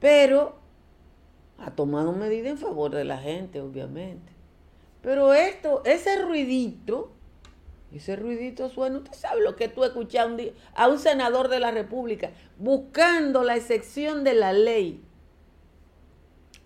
Pero 0.00 0.56
ha 1.58 1.70
tomado 1.70 2.12
medidas 2.12 2.52
en 2.52 2.58
favor 2.58 2.90
de 2.90 3.04
la 3.04 3.18
gente, 3.18 3.60
obviamente. 3.60 4.32
Pero 5.02 5.32
esto, 5.32 5.82
ese 5.84 6.22
ruidito, 6.22 7.12
ese 7.92 8.16
ruidito 8.16 8.68
suena, 8.68 8.98
usted 8.98 9.14
sabe 9.14 9.42
lo 9.42 9.56
que 9.56 9.68
tú 9.68 9.84
escuchas 9.84 10.26
un 10.26 10.36
día, 10.36 10.52
a 10.74 10.88
un 10.88 10.98
senador 10.98 11.48
de 11.48 11.58
la 11.58 11.70
República 11.70 12.30
buscando 12.58 13.42
la 13.42 13.56
excepción 13.56 14.22
de 14.22 14.34
la 14.34 14.52
ley 14.52 15.02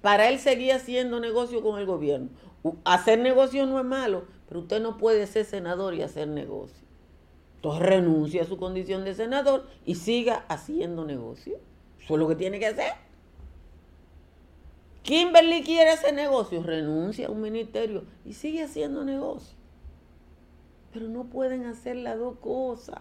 para 0.02 0.28
él 0.28 0.38
seguir 0.38 0.73
haciendo 0.73 1.21
negocio 1.21 1.62
con 1.62 1.81
el 1.81 1.87
gobierno. 1.87 2.28
Hacer 2.85 3.19
negocio 3.19 3.64
no 3.66 3.78
es 3.78 3.85
malo, 3.85 4.25
pero 4.49 4.61
usted 4.61 4.83
no 4.83 4.99
puede 4.99 5.26
ser 5.26 5.47
senador 5.47 5.95
y 5.95 6.02
hacer 6.02 6.28
negocio. 6.28 6.85
Entonces 7.57 7.87
renuncia 7.87 8.43
a 8.43 8.47
su 8.47 8.59
condición 8.59 9.04
de 9.04 9.14
senador 9.14 9.66
y 9.87 9.95
siga 9.95 10.45
haciendo 10.49 11.07
negocio. 11.07 11.59
Eso 12.02 12.14
es 12.14 12.21
lo 12.21 12.28
que 12.28 12.37
tiene 12.37 12.59
que 12.59 12.66
hacer. 12.66 12.93
Kimberly 15.02 15.62
quiere 15.62 15.90
hacer 15.90 16.12
negocio, 16.12 16.62
renuncia 16.62 17.28
a 17.28 17.31
un 17.31 17.40
ministerio 17.40 18.04
y 18.26 18.35
sigue 18.35 18.62
haciendo 18.62 19.04
negocio. 19.04 19.57
Pero 20.94 21.08
no 21.08 21.24
pueden 21.24 21.66
hacer 21.66 21.96
las 21.96 22.16
dos 22.16 22.38
cosas. 22.38 23.00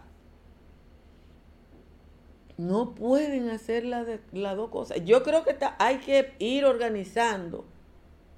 No 2.57 2.95
pueden 2.95 3.49
hacer 3.49 3.85
las, 3.85 4.07
dos 4.31 4.69
cosas. 4.71 5.05
Yo 5.05 5.21
creo 5.21 5.43
que 5.43 5.55
hay 5.77 5.99
que 5.99 6.33
ir 6.39 6.65
organizando 6.65 7.65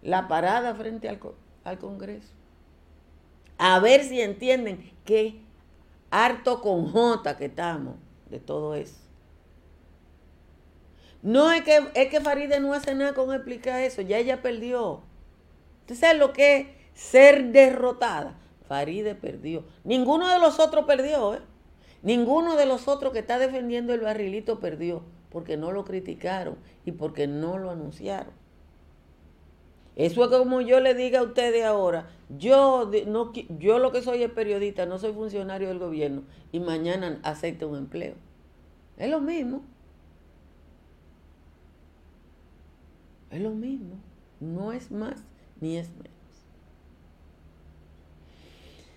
la 0.02 0.28
parada 0.28 0.76
frente 0.76 1.08
al, 1.08 1.20
al 1.64 1.80
Congreso. 1.80 2.34
A 3.58 3.80
ver 3.80 4.04
si 4.04 4.20
entienden 4.20 4.92
qué 5.06 5.42
harto 6.12 6.60
con 6.60 6.92
J 6.92 7.38
que 7.38 7.46
estamos 7.46 7.96
de 8.30 8.42
todo 8.42 8.76
eso. 8.76 9.00
No 11.22 11.52
es 11.54 11.64
que, 11.64 11.80
es 11.94 12.10
que 12.10 12.20
Faride 12.20 12.60
no 12.60 12.74
hace 12.74 12.94
nada 12.94 13.14
con 13.14 13.34
explicar 13.34 13.82
eso, 13.82 14.02
ya 14.02 14.18
ella 14.18 14.42
perdió. 14.42 15.02
¿Usted 15.82 15.96
sabe 15.96 16.20
lo 16.20 16.34
que 16.34 16.58
es 16.58 16.68
ser 16.94 17.54
derrotada? 17.54 18.38
Faride 18.68 19.16
perdió. 19.16 19.64
Ninguno 19.84 20.28
de 20.28 20.40
los 20.40 20.60
otros 20.60 20.86
perdió, 20.86 21.36
¿eh? 21.36 21.42
Ninguno 22.02 22.56
de 22.56 22.66
los 22.66 22.88
otros 22.88 23.14
que 23.14 23.20
está 23.20 23.40
defendiendo 23.40 23.94
el 23.94 24.02
barrilito 24.02 24.60
perdió, 24.60 25.02
porque 25.32 25.58
no 25.58 25.72
lo 25.72 25.86
criticaron 25.86 26.56
y 26.86 26.92
porque 26.92 27.28
no 27.28 27.58
lo 27.58 27.72
anunciaron. 27.72 28.34
Eso 29.96 30.26
es 30.26 30.30
como 30.30 30.62
yo 30.62 30.82
le 30.82 30.94
diga 30.94 31.20
a 31.20 31.24
ustedes 31.24 31.64
ahora, 31.64 32.10
yo, 32.30 32.92
no, 33.08 33.32
yo 33.34 33.80
lo 33.80 33.92
que 33.92 34.02
soy 34.02 34.24
es 34.24 34.32
periodista, 34.32 34.86
no 34.86 35.00
soy 35.00 35.14
funcionario 35.14 35.70
del 35.70 35.80
gobierno 35.80 36.24
y 36.52 36.60
mañana 36.60 37.20
acepto 37.24 37.70
un 37.70 37.78
empleo. 37.78 38.16
Es 38.98 39.10
lo 39.10 39.22
mismo. 39.22 39.64
Es 43.32 43.42
lo 43.42 43.52
mismo, 43.52 43.96
no 44.40 44.72
es 44.72 44.92
más 44.92 45.24
ni 45.60 45.78
es 45.78 45.90
menos. 45.90 46.15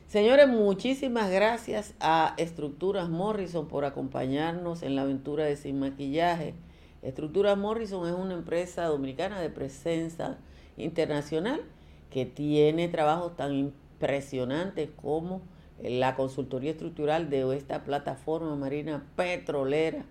Señores, 0.08 0.48
muchísimas 0.48 1.30
gracias 1.30 1.92
a 2.00 2.32
Estructuras 2.38 3.10
Morrison 3.10 3.68
por 3.68 3.84
acompañarnos 3.84 4.82
en 4.82 4.96
la 4.96 5.02
aventura 5.02 5.44
de 5.44 5.54
Sin 5.54 5.78
Maquillaje. 5.78 6.54
Estructuras 7.02 7.58
Morrison 7.58 8.08
es 8.08 8.14
una 8.14 8.32
empresa 8.32 8.86
dominicana 8.86 9.38
de 9.38 9.50
presencia 9.50 10.38
internacional 10.78 11.60
que 12.08 12.24
tiene 12.24 12.88
trabajos 12.88 13.36
tan 13.36 13.52
impresionantes 13.52 14.88
como 14.96 15.42
la 15.82 16.16
consultoría 16.16 16.70
estructural 16.70 17.28
de 17.28 17.54
esta 17.54 17.84
plataforma 17.84 18.56
marina 18.56 19.04
petrolera 19.14 20.06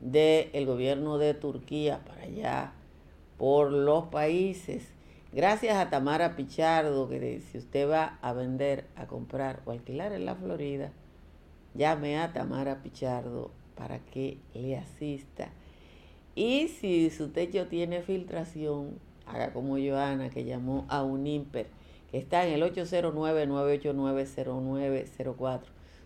del 0.00 0.66
gobierno 0.66 1.18
de 1.18 1.34
Turquía 1.34 2.00
para 2.04 2.22
allá 2.22 2.72
por 3.38 3.70
los 3.70 4.06
países. 4.06 4.95
Gracias 5.36 5.76
a 5.76 5.90
Tamara 5.90 6.34
Pichardo, 6.34 7.08
que 7.10 7.42
si 7.52 7.58
usted 7.58 7.90
va 7.90 8.18
a 8.22 8.32
vender, 8.32 8.86
a 8.96 9.06
comprar 9.06 9.60
o 9.66 9.70
alquilar 9.70 10.12
en 10.12 10.24
la 10.24 10.34
Florida, 10.34 10.92
llame 11.74 12.18
a 12.18 12.32
Tamara 12.32 12.82
Pichardo 12.82 13.50
para 13.74 13.98
que 13.98 14.38
le 14.54 14.78
asista. 14.78 15.50
Y 16.34 16.68
si 16.68 17.10
su 17.10 17.32
techo 17.32 17.66
tiene 17.66 18.00
filtración, 18.00 18.98
haga 19.26 19.52
como 19.52 19.76
Joana, 19.76 20.30
que 20.30 20.46
llamó 20.46 20.86
a 20.88 21.02
un 21.02 21.26
IMPER, 21.26 21.66
que 22.10 22.16
está 22.16 22.46
en 22.46 22.54
el 22.54 22.62
809-989-0904. 22.72 25.60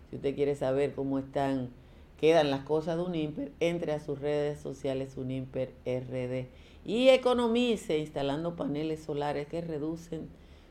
Si 0.09 0.17
usted 0.17 0.35
quiere 0.35 0.55
saber 0.55 0.91
cómo 0.91 1.19
están, 1.19 1.69
quedan 2.17 2.51
las 2.51 2.65
cosas 2.65 2.97
de 2.97 3.03
un 3.03 3.15
IMPER, 3.15 3.53
entre 3.61 3.93
a 3.93 4.01
sus 4.01 4.19
redes 4.19 4.59
sociales 4.59 5.15
Unimper 5.15 5.71
RD 5.85 6.47
y 6.85 7.09
economice 7.09 7.97
instalando 7.97 8.55
paneles 8.55 9.01
solares 9.03 9.47
que 9.47 9.59
reducen 9.61 10.29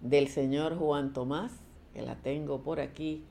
del 0.00 0.28
señor 0.28 0.78
Juan 0.78 1.12
Tomás, 1.12 1.52
que 1.92 2.00
la 2.02 2.14
tengo 2.16 2.62
por 2.62 2.80
aquí, 2.80 3.22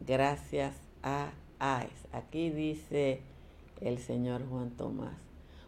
gracias 0.00 0.74
a 1.02 1.32
AES. 1.58 2.06
Aquí 2.12 2.50
dice 2.50 3.20
el 3.80 3.98
señor 3.98 4.48
Juan 4.48 4.70
Tomás. 4.70 5.18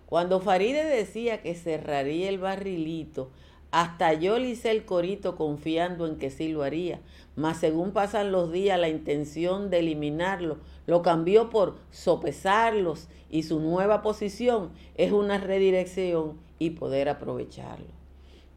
Cuando 0.07 0.41
Faride 0.41 0.85
decía 0.85 1.43
que 1.43 1.55
cerraría 1.55 2.31
el 2.31 2.39
barrilito, 2.39 3.31
hasta 3.71 4.15
yo 4.15 4.39
le 4.39 4.49
hice 4.49 4.71
el 4.71 4.85
corito 4.85 5.37
confiando 5.37 6.07
en 6.07 6.17
que 6.17 6.31
sí 6.31 6.49
lo 6.49 6.63
haría, 6.63 7.01
mas 7.37 7.59
según 7.59 7.93
pasan 7.93 8.33
los 8.33 8.51
días 8.51 8.79
la 8.79 8.89
intención 8.89 9.71
de 9.71 9.81
eliminarlo 9.81 10.59
lo 10.87 11.03
cambió 11.03 11.51
por 11.51 11.77
sopesarlos 11.91 13.09
y 13.31 13.43
su 13.43 13.61
nueva 13.61 14.01
posición 14.01 14.71
es 14.95 15.13
una 15.13 15.37
redirección 15.37 16.39
y 16.59 16.71
poder 16.71 17.11
aprovecharlo. 17.11 17.99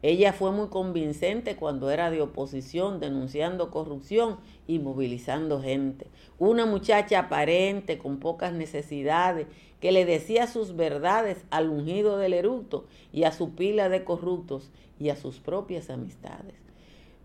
Ella 0.02 0.32
fue 0.32 0.50
muy 0.50 0.66
convincente 0.66 1.54
cuando 1.54 1.90
era 1.90 2.10
de 2.10 2.20
oposición, 2.20 2.98
denunciando 2.98 3.70
corrupción 3.70 4.38
y 4.66 4.80
movilizando 4.80 5.62
gente. 5.62 6.08
Una 6.40 6.66
muchacha 6.66 7.20
aparente, 7.20 7.98
con 7.98 8.18
pocas 8.18 8.52
necesidades, 8.52 9.46
que 9.80 9.92
le 9.92 10.04
decía 10.04 10.48
sus 10.48 10.74
verdades 10.74 11.44
al 11.50 11.70
ungido 11.70 12.18
del 12.18 12.34
eructo 12.34 12.86
y 13.12 13.24
a 13.24 13.32
su 13.32 13.54
pila 13.54 13.88
de 13.88 14.02
corruptos 14.02 14.70
y 14.98 15.10
a 15.10 15.16
sus 15.16 15.38
propias 15.38 15.88
amistades. 15.88 16.54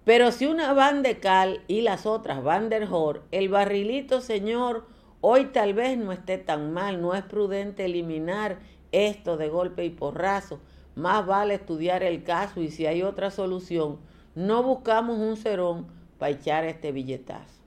Pero 0.03 0.31
si 0.31 0.45
una 0.45 0.71
van 0.73 1.01
de 1.01 1.19
cal 1.19 1.61
y 1.67 1.81
las 1.81 2.05
otras 2.05 2.43
van 2.43 2.69
de 2.69 2.85
jor, 2.85 3.23
el 3.31 3.49
barrilito, 3.49 4.21
señor, 4.21 4.85
hoy 5.19 5.45
tal 5.45 5.73
vez 5.73 5.97
no 5.97 6.11
esté 6.11 6.37
tan 6.37 6.71
mal, 6.73 7.01
no 7.01 7.15
es 7.15 7.23
prudente 7.23 7.85
eliminar 7.85 8.59
esto 8.91 9.35
de 9.35 9.49
golpe 9.49 9.83
y 9.83 9.89
porrazo, 9.89 10.59
más 10.97 11.27
vale 11.27 11.53
estudiar 11.53 12.01
el 12.01 12.23
caso 12.23 12.59
y 12.59 12.71
si 12.71 12.87
hay 12.87 13.03
otra 13.03 13.29
solución, 13.29 13.99
no 14.33 14.63
buscamos 14.63 15.19
un 15.19 15.37
cerón 15.37 15.85
para 16.17 16.31
echar 16.31 16.65
este 16.65 16.91
billetazo. 16.91 17.61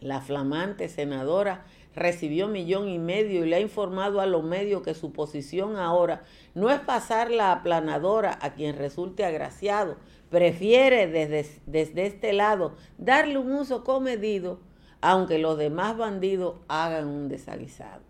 La 0.00 0.20
flamante 0.20 0.88
senadora 0.88 1.64
recibió 1.96 2.46
millón 2.46 2.88
y 2.88 3.00
medio 3.00 3.44
y 3.44 3.48
le 3.48 3.56
ha 3.56 3.60
informado 3.60 4.20
a 4.20 4.26
los 4.26 4.44
medios 4.44 4.82
que 4.82 4.94
su 4.94 5.12
posición 5.12 5.74
ahora 5.74 6.22
no 6.54 6.70
es 6.70 6.78
pasar 6.78 7.32
la 7.32 7.50
aplanadora 7.50 8.38
a 8.40 8.54
quien 8.54 8.76
resulte 8.76 9.24
agraciado, 9.24 9.96
prefiere 10.30 11.08
desde, 11.08 11.60
desde 11.66 12.06
este 12.06 12.32
lado 12.32 12.76
darle 12.98 13.38
un 13.38 13.52
uso 13.52 13.82
comedido, 13.82 14.60
aunque 15.00 15.38
los 15.38 15.58
demás 15.58 15.96
bandidos 15.96 16.54
hagan 16.68 17.08
un 17.08 17.28
desaguisado. 17.28 18.07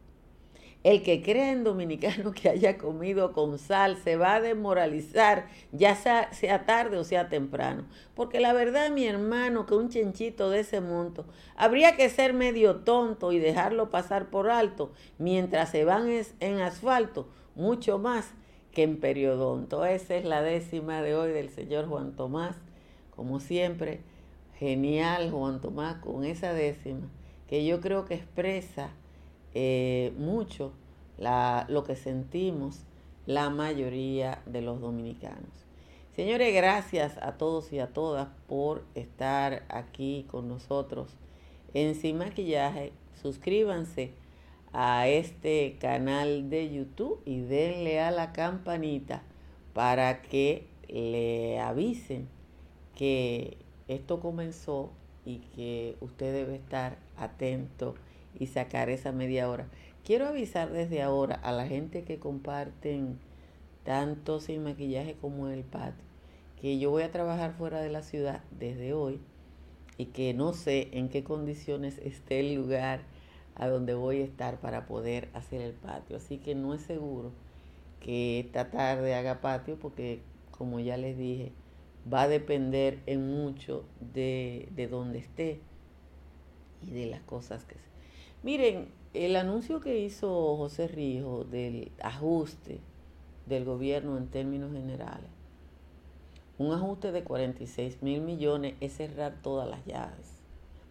El 0.85 1.03
que 1.03 1.23
crea 1.23 1.51
en 1.51 1.65
dominicano 1.65 2.31
que 2.33 2.49
haya 2.49 2.79
comido 2.79 3.33
con 3.33 3.59
sal 3.59 3.97
se 3.97 4.17
va 4.17 4.37
a 4.37 4.41
demoralizar, 4.41 5.49
ya 5.73 5.97
sea, 5.97 6.33
sea, 6.33 6.67
tarde 6.67 6.97
o 6.99 7.05
sea 7.05 7.29
temprano. 7.29 7.85
Porque 8.15 8.39
la 8.39 8.53
verdad, 8.53 8.91
mi 8.91 9.05
hermano, 9.05 9.67
que 9.67 9.75
un 9.75 9.89
chenchito 9.89 10.51
de 10.51 10.61
ese 10.61 10.81
monto 10.81 11.27
habría 11.57 11.97
que 11.97 12.09
ser 12.09 12.33
medio 12.33 12.77
tonto 12.77 13.33
y 13.33 13.41
dejarlo 13.41 13.91
pasar 13.91 14.31
por 14.31 14.51
alto 14.51 14.93
mientras 15.19 15.71
se 15.71 15.85
van 15.85 16.09
en 16.39 16.61
asfalto, 16.61 17.29
mucho 17.57 17.99
más 17.99 18.33
que 18.71 18.85
en 18.85 19.01
periodonto. 19.01 19.85
Esa 19.85 20.15
es 20.15 20.25
la 20.25 20.43
décima 20.43 21.03
de 21.03 21.17
hoy 21.17 21.33
del 21.33 21.51
señor 21.51 21.89
Juan 21.89 22.15
Tomás. 22.15 22.55
Como 23.17 23.41
siempre, 23.41 24.01
genial 24.59 25.33
Juan 25.33 25.61
Tomás 25.61 25.97
con 25.97 26.25
esa 26.25 26.53
décima 26.53 27.09
que 27.49 27.65
yo 27.65 27.81
creo 27.81 28.05
que 28.05 28.15
expresa 28.15 28.91
eh, 29.61 30.13
mucho 30.17 30.71
lo 31.19 31.83
que 31.83 31.97
sentimos 31.97 32.85
la 33.27 33.51
mayoría 33.51 34.41
de 34.47 34.63
los 34.63 34.81
dominicanos. 34.81 35.51
Señores, 36.15 36.55
gracias 36.55 37.19
a 37.21 37.39
todos 37.39 37.73
y 37.73 37.81
a 37.81 37.89
todas 37.89 38.29
por 38.47 38.85
estar 38.95 39.65
aquí 39.69 40.27
con 40.31 40.47
nosotros 40.47 41.11
en 41.75 41.97
Sin 41.97 42.19
Maquillaje. 42.19 42.93
Suscríbanse 43.21 44.13
a 44.73 45.09
este 45.09 45.77
canal 45.81 46.51
de 46.51 46.73
YouTube 46.73 47.21
y 47.25 47.41
denle 47.41 47.99
a 47.99 48.13
la 48.13 48.33
campanita 48.33 49.25
para 49.73 50.23
que 50.23 50.69
le 50.87 51.59
avisen 51.59 52.29
que 52.95 53.59
esto 53.89 54.21
comenzó 54.21 54.93
y 55.25 55.39
que 55.57 55.97
usted 56.01 56.33
debe 56.33 56.55
estar 56.55 56.97
atento 57.17 57.97
y 58.39 58.47
sacar 58.47 58.91
esa 58.91 59.13
media 59.13 59.49
hora. 59.49 59.69
Quiero 60.05 60.27
avisar 60.27 60.71
desde 60.71 61.03
ahora 61.03 61.35
a 61.37 61.53
la 61.53 61.67
gente 61.67 62.05
que 62.05 62.19
comparten 62.19 63.19
tanto 63.85 64.41
sin 64.41 64.65
maquillaje 64.65 65.15
como 65.15 65.49
el 65.49 65.65
patio 65.65 66.09
que 66.61 66.79
yo 66.79 66.91
voy 66.91 67.03
a 67.03 67.13
trabajar 67.13 67.55
fuera 67.55 67.81
de 67.81 67.91
la 67.91 68.03
ciudad 68.03 68.43
desde 68.51 68.93
hoy 68.93 69.21
y 69.97 70.07
que 70.07 70.35
no 70.35 70.53
sé 70.53 70.89
en 70.93 71.09
qué 71.09 71.25
condiciones 71.25 71.99
esté 71.99 72.41
el 72.41 72.55
lugar 72.55 73.01
a 73.55 73.69
donde 73.69 73.95
voy 73.95 74.21
a 74.21 74.25
estar 74.25 74.61
para 74.61 74.87
poder 74.87 75.29
hacer 75.35 75.61
el 75.61 75.73
patio. 75.73 76.17
Así 76.17 76.39
que 76.39 76.55
no 76.55 76.75
es 76.75 76.83
seguro 76.83 77.33
que 78.01 78.41
esta 78.41 78.71
tarde 78.71 79.15
haga 79.15 79.41
patio 79.41 79.79
porque, 79.79 80.21
como 80.51 80.79
ya 80.81 80.97
les 80.97 81.17
dije, 81.17 81.53
va 82.13 82.23
a 82.23 82.29
depender 82.29 83.01
en 83.07 83.29
mucho 83.31 83.85
de, 84.15 84.69
de 84.75 84.87
dónde 84.87 85.19
esté 85.19 85.61
y 86.83 86.93
de 86.93 87.07
las 87.07 87.21
cosas 87.23 87.65
que... 87.65 87.88
Miren, 88.45 88.87
el 89.15 89.35
anuncio 89.35 89.81
que 89.81 89.99
hizo 89.99 90.57
José 90.57 90.87
Rijo 90.87 91.43
del 91.43 91.91
ajuste 92.01 92.79
del 93.47 93.65
gobierno 93.65 94.17
en 94.17 94.29
términos 94.29 94.73
generales, 94.73 95.29
un 96.57 96.73
ajuste 96.73 97.11
de 97.11 97.25
46 97.25 98.01
mil 98.01 98.21
millones 98.21 98.77
es 98.81 98.93
cerrar 98.93 99.43
todas 99.43 99.69
las 99.69 99.85
llaves, 99.87 100.41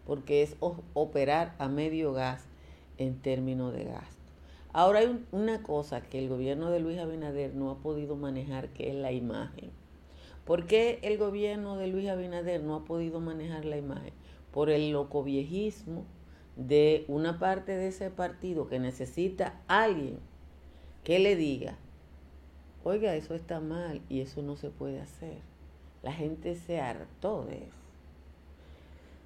porque 0.06 0.42
es 0.42 0.56
operar 0.92 1.54
a 1.58 1.68
medio 1.68 2.12
gas 2.12 2.44
en 2.98 3.18
términos 3.18 3.72
de 3.72 3.84
gasto. 3.84 4.16
Ahora 4.74 4.98
hay 4.98 5.24
una 5.32 5.62
cosa 5.62 6.02
que 6.02 6.18
el 6.18 6.28
gobierno 6.28 6.70
de 6.70 6.80
Luis 6.80 6.98
Abinader 6.98 7.54
no 7.54 7.70
ha 7.70 7.78
podido 7.78 8.14
manejar, 8.14 8.68
que 8.74 8.90
es 8.90 8.94
la 8.94 9.12
imagen. 9.12 9.70
¿Por 10.44 10.66
qué 10.66 10.98
el 11.00 11.16
gobierno 11.16 11.78
de 11.78 11.86
Luis 11.86 12.10
Abinader 12.10 12.62
no 12.62 12.74
ha 12.74 12.84
podido 12.84 13.20
manejar 13.20 13.64
la 13.64 13.78
imagen? 13.78 14.12
Por 14.52 14.68
el 14.68 14.90
loco 14.90 15.24
viejismo 15.24 16.04
de 16.58 17.04
una 17.06 17.38
parte 17.38 17.76
de 17.76 17.88
ese 17.88 18.10
partido 18.10 18.66
que 18.66 18.80
necesita 18.80 19.60
alguien 19.68 20.18
que 21.04 21.20
le 21.20 21.36
diga, 21.36 21.78
oiga, 22.82 23.14
eso 23.14 23.34
está 23.34 23.60
mal 23.60 24.02
y 24.08 24.20
eso 24.20 24.42
no 24.42 24.56
se 24.56 24.68
puede 24.68 25.00
hacer. 25.00 25.38
La 26.02 26.12
gente 26.12 26.56
se 26.56 26.80
hartó 26.80 27.44
de 27.44 27.58
eso. 27.58 27.78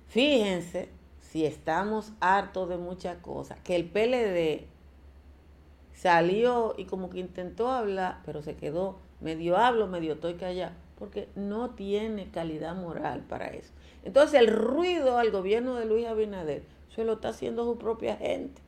Fíjense 0.09 0.91
si 1.21 1.47
estamos 1.47 2.13
hartos 2.21 2.69
de 2.69 2.77
muchas 2.77 3.17
cosas, 3.17 3.59
que 3.65 3.77
el 3.77 3.87
PLD 3.87 4.67
salió 5.95 6.75
y 6.77 6.85
como 6.85 7.09
que 7.09 7.21
intentó 7.21 7.71
hablar, 7.71 8.21
pero 8.27 8.43
se 8.43 8.57
quedó 8.57 8.99
medio 9.21 9.57
hablo, 9.57 9.87
medio 9.87 10.15
estoy 10.15 10.35
callado, 10.35 10.75
porque 11.03 11.29
no 11.35 11.71
tiene 11.71 12.31
calidad 12.31 12.77
moral 12.77 13.25
para 13.29 13.49
eso. 13.49 13.73
Entonces 14.05 14.39
el 14.39 14.47
ruido 14.47 15.19
al 15.19 15.33
gobierno 15.33 15.75
de 15.75 15.85
Luis 15.85 16.07
Abinader 16.07 16.63
se 16.95 17.03
lo 17.03 17.15
está 17.15 17.31
haciendo 17.31 17.65
su 17.65 17.77
propia 17.77 18.15
gente. 18.15 18.63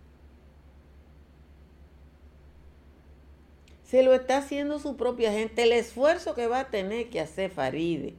Se 3.84 4.02
lo 4.02 4.14
está 4.14 4.38
haciendo 4.38 4.80
su 4.80 4.96
propia 4.96 5.30
gente. 5.30 5.62
El 5.62 5.70
esfuerzo 5.70 6.34
que 6.34 6.48
va 6.48 6.58
a 6.58 6.70
tener 6.70 7.08
que 7.08 7.20
hacer 7.20 7.52
Faride, 7.52 8.16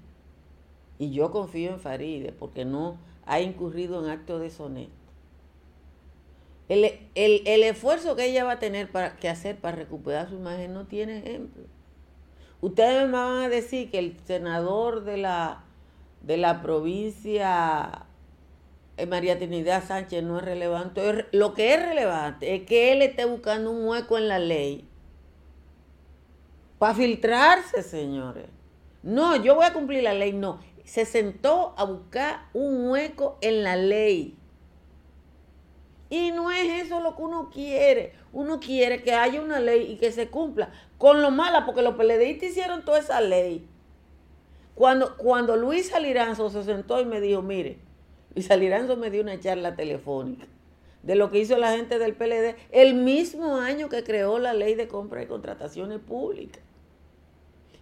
y 0.98 1.12
yo 1.12 1.30
confío 1.32 1.72
en 1.72 1.82
Faride 1.82 2.32
porque 2.32 2.64
no 2.64 2.98
ha 3.26 3.42
incurrido 3.42 4.02
en 4.02 4.10
actos 4.10 4.40
deshonestos. 4.40 4.96
El, 6.70 7.02
el, 7.16 7.64
esfuerzo 7.64 8.16
que 8.16 8.28
ella 8.28 8.46
va 8.46 8.54
a 8.54 8.60
tener 8.60 8.90
para, 8.90 9.18
que 9.18 9.28
hacer 9.28 9.58
para 9.58 9.76
recuperar 9.76 10.30
su 10.30 10.36
imagen 10.36 10.74
no 10.74 10.86
tiene 10.86 11.18
ejemplo. 11.18 11.66
Ustedes 12.62 13.06
me 13.08 13.14
van 13.14 13.44
a 13.44 13.50
decir 13.50 13.92
que 13.92 14.00
el 14.00 14.18
senador 14.26 15.04
de 15.04 15.18
la, 15.18 15.64
de 16.22 16.38
la 16.38 16.62
provincia 16.62 18.06
eh, 18.98 19.06
María 19.06 19.38
Trinidad 19.38 19.84
Sánchez 19.86 20.24
no 20.24 20.40
es 20.40 20.46
relevante. 20.46 21.28
Lo 21.32 21.54
que 21.54 21.74
es 21.74 21.86
relevante 21.86 22.56
es 22.56 22.64
que 22.64 22.94
él 22.94 23.02
esté 23.02 23.26
buscando 23.26 23.72
un 23.72 23.88
hueco 23.88 24.18
en 24.18 24.28
la 24.28 24.40
ley 24.40 24.88
para 26.80 26.96
filtrarse, 26.96 27.84
señores. 27.84 28.48
No, 29.04 29.36
yo 29.36 29.56
voy 29.56 29.66
a 29.66 29.74
cumplir 29.74 30.04
la 30.04 30.14
ley, 30.14 30.34
no 30.34 30.60
se 30.86 31.06
sentó 31.06 31.74
a 31.78 31.84
buscar 31.84 32.48
un 32.54 32.90
hueco 32.90 33.38
en 33.42 33.64
la 33.64 33.76
ley. 33.76 34.38
Y 36.10 36.32
no 36.32 36.52
es 36.52 36.86
eso 36.86 37.00
lo 37.02 37.16
que 37.16 37.24
uno 37.24 37.50
quiere. 37.50 38.14
Uno 38.32 38.60
quiere 38.60 39.02
que 39.02 39.14
haya 39.14 39.42
una 39.42 39.60
ley 39.60 39.92
y 39.92 39.98
que 39.98 40.12
se 40.12 40.30
cumpla. 40.30 40.72
Con 40.98 41.22
lo 41.22 41.32
mala, 41.32 41.66
porque 41.66 41.82
los 41.82 41.96
PLDistas 41.96 42.50
hicieron 42.50 42.86
toda 42.86 43.00
esa 43.00 43.22
ley. 43.22 43.68
Cuando, 44.76 45.18
cuando 45.18 45.56
Luis 45.56 45.94
Aliranzo 45.94 46.50
se 46.50 46.64
sentó 46.64 47.00
y 47.00 47.06
me 47.06 47.22
dijo, 47.22 47.42
mire, 47.42 47.80
Luis 48.36 48.52
Aliranzo 48.52 48.98
me 48.98 49.10
dio 49.10 49.22
una 49.22 49.40
charla 49.40 49.76
telefónica 49.76 50.46
de 51.06 51.16
lo 51.16 51.30
que 51.30 51.40
hizo 51.40 51.58
la 51.58 51.72
gente 51.72 52.00
del 52.00 52.16
PLD 52.16 52.56
el 52.72 52.96
mismo 52.96 53.58
año 53.58 53.90
que 53.90 54.04
creó 54.04 54.40
la 54.40 54.54
ley 54.54 54.74
de 54.74 54.88
compra 54.88 55.22
y 55.22 55.28
contrataciones 55.28 56.00
públicas. 56.00 56.62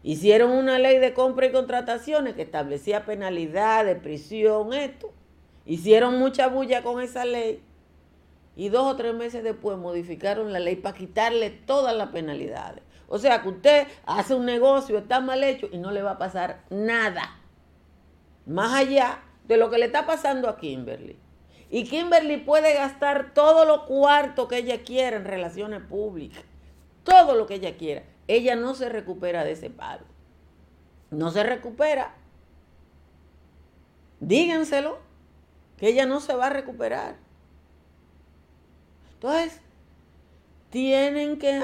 Hicieron 0.04 0.52
una 0.52 0.78
ley 0.78 1.00
de 1.00 1.14
compra 1.14 1.46
y 1.46 1.52
contrataciones 1.54 2.36
que 2.36 2.42
establecía 2.42 3.06
penalidad 3.06 3.86
de 3.86 3.96
prisión, 3.96 4.74
esto. 4.74 5.14
Hicieron 5.66 6.20
mucha 6.20 6.48
bulla 6.48 6.84
con 6.84 7.02
esa 7.02 7.24
ley. 7.24 7.64
Y 8.56 8.70
dos 8.70 8.86
o 8.86 8.96
tres 8.96 9.14
meses 9.14 9.44
después 9.44 9.78
modificaron 9.78 10.54
la 10.54 10.60
ley 10.60 10.76
para 10.76 10.98
quitarle 10.98 11.50
todas 11.50 11.96
las 11.96 12.10
penalidades. 12.10 12.84
O 13.08 13.18
sea 13.18 13.42
que 13.42 13.50
usted 13.50 13.88
hace 14.06 14.36
un 14.36 14.46
negocio, 14.46 14.98
está 14.98 15.20
mal 15.20 15.44
hecho 15.44 15.68
y 15.72 15.78
no 15.78 15.92
le 15.92 16.02
va 16.02 16.12
a 16.12 16.18
pasar 16.18 16.64
nada. 16.70 17.40
Más 18.46 18.74
allá 18.74 19.20
de 19.48 19.58
lo 19.58 19.70
que 19.70 19.78
le 19.78 19.86
está 19.86 20.06
pasando 20.06 20.50
a 20.50 20.58
Kimberly. 20.58 21.18
Y 21.70 21.86
Kimberly 21.86 22.38
puede 22.38 22.74
gastar 22.76 23.34
todo 23.34 23.66
lo 23.66 23.86
cuarto 23.86 24.48
que 24.48 24.58
ella 24.58 24.84
quiera 24.84 25.18
en 25.18 25.26
relaciones 25.26 25.82
públicas. 25.82 26.44
Todo 27.04 27.36
lo 27.36 27.48
que 27.48 27.56
ella 27.56 27.76
quiera 27.78 28.04
ella 28.28 28.56
no 28.56 28.76
se 28.76 28.90
recupera 28.90 29.44
de 29.44 29.52
ese 29.52 29.70
paro. 29.70 30.06
No 31.12 31.32
se 31.32 31.44
recupera. 31.44 32.16
Díganselo, 34.20 35.00
que 35.78 35.90
ella 35.90 36.06
no 36.06 36.20
se 36.20 36.34
va 36.34 36.48
a 36.48 36.52
recuperar. 36.52 37.18
Entonces, 39.24 39.62
tienen 40.70 41.40
que, 41.40 41.62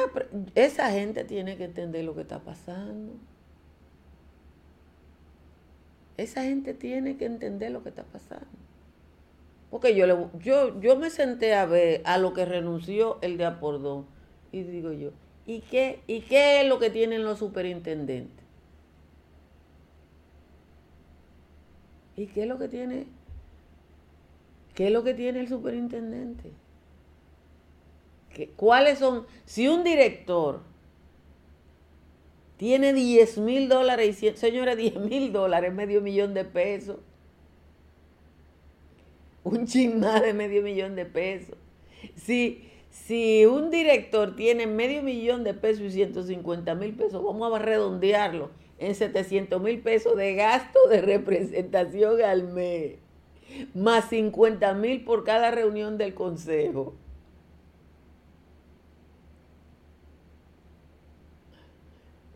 esa 0.56 0.92
gente 0.92 1.26
tiene 1.26 1.58
que 1.58 1.66
entender 1.66 2.06
lo 2.06 2.16
que 2.16 2.22
está 2.22 2.40
pasando. 2.40 3.12
Esa 6.16 6.44
gente 6.44 6.74
tiene 6.74 7.18
que 7.18 7.26
entender 7.26 7.72
lo 7.72 7.84
que 7.84 7.90
está 7.90 8.04
pasando. 8.04 8.48
Porque 9.70 9.94
yo, 9.94 10.08
le, 10.08 10.16
yo, 10.40 10.80
yo 10.80 10.96
me 10.96 11.10
senté 11.10 11.54
a 11.54 11.66
ver 11.66 12.02
a 12.06 12.18
lo 12.18 12.34
que 12.34 12.46
renunció 12.46 13.20
el 13.22 13.38
de 13.38 13.46
Apordón 13.46 14.06
y 14.54 14.64
digo 14.64 14.94
yo, 14.94 15.12
¿Y 15.46 15.60
qué, 15.60 16.02
¿Y 16.08 16.22
qué 16.22 16.62
es 16.62 16.68
lo 16.68 16.80
que 16.80 16.90
tienen 16.90 17.26
los 17.26 17.40
superintendentes? 17.40 18.46
¿Y 22.16 22.28
qué 22.28 22.44
es 22.44 22.48
lo 22.48 22.58
que 22.58 22.70
tiene? 22.70 23.06
¿Qué 24.76 24.88
es 24.88 24.94
lo 24.94 25.04
que 25.04 25.14
tiene 25.14 25.42
el 25.42 25.50
superintendente? 25.50 26.52
¿Cuáles 28.56 29.00
son? 29.00 29.26
Si 29.46 29.68
un 29.68 29.84
director 29.84 30.62
tiene 32.58 32.94
10 32.94 33.38
mil 33.38 33.70
dólares, 33.70 34.22
y 34.22 34.32
señores, 34.36 34.78
10 34.78 34.98
mil 34.98 35.32
dólares, 35.32 35.74
medio 35.74 36.02
millón 36.02 36.34
de 36.34 36.44
pesos. 36.44 36.98
Un 39.44 39.66
chin 39.66 40.02
de 40.02 40.34
medio 40.34 40.62
millón 40.62 40.96
de 40.96 41.06
pesos. 41.06 41.58
Si, 42.16 42.70
si 42.90 43.46
un 43.46 43.72
director 43.72 44.36
tiene 44.36 44.68
medio 44.68 45.02
millón 45.02 45.44
de 45.44 45.54
pesos 45.54 45.84
y 45.84 45.92
150 45.92 46.76
mil 46.76 46.94
pesos, 46.96 47.24
vamos 47.24 47.54
a 47.54 47.60
redondearlo 47.60 48.52
en 48.78 48.96
700 48.96 49.62
mil 49.62 49.80
pesos 49.80 50.16
de 50.18 50.36
gasto 50.36 50.80
de 50.90 51.02
representación 51.02 52.22
al 52.22 52.44
mes, 52.44 52.96
más 53.74 54.10
50 54.10 54.74
mil 54.74 55.04
por 55.04 55.24
cada 55.24 55.52
reunión 55.52 55.98
del 55.98 56.14
consejo. 56.14 56.94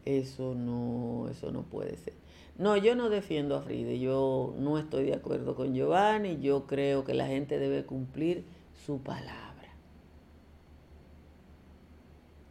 Eso 0.05 0.53
no, 0.55 1.29
eso 1.29 1.51
no 1.51 1.63
puede 1.63 1.97
ser. 1.97 2.13
No, 2.57 2.77
yo 2.77 2.95
no 2.95 3.09
defiendo 3.09 3.55
a 3.55 3.61
Fride, 3.61 3.99
yo 3.99 4.53
no 4.57 4.77
estoy 4.77 5.05
de 5.05 5.15
acuerdo 5.15 5.55
con 5.55 5.73
Giovanni, 5.73 6.39
yo 6.39 6.67
creo 6.67 7.03
que 7.03 7.13
la 7.13 7.27
gente 7.27 7.57
debe 7.57 7.85
cumplir 7.85 8.43
su 8.85 9.01
palabra. 9.01 9.53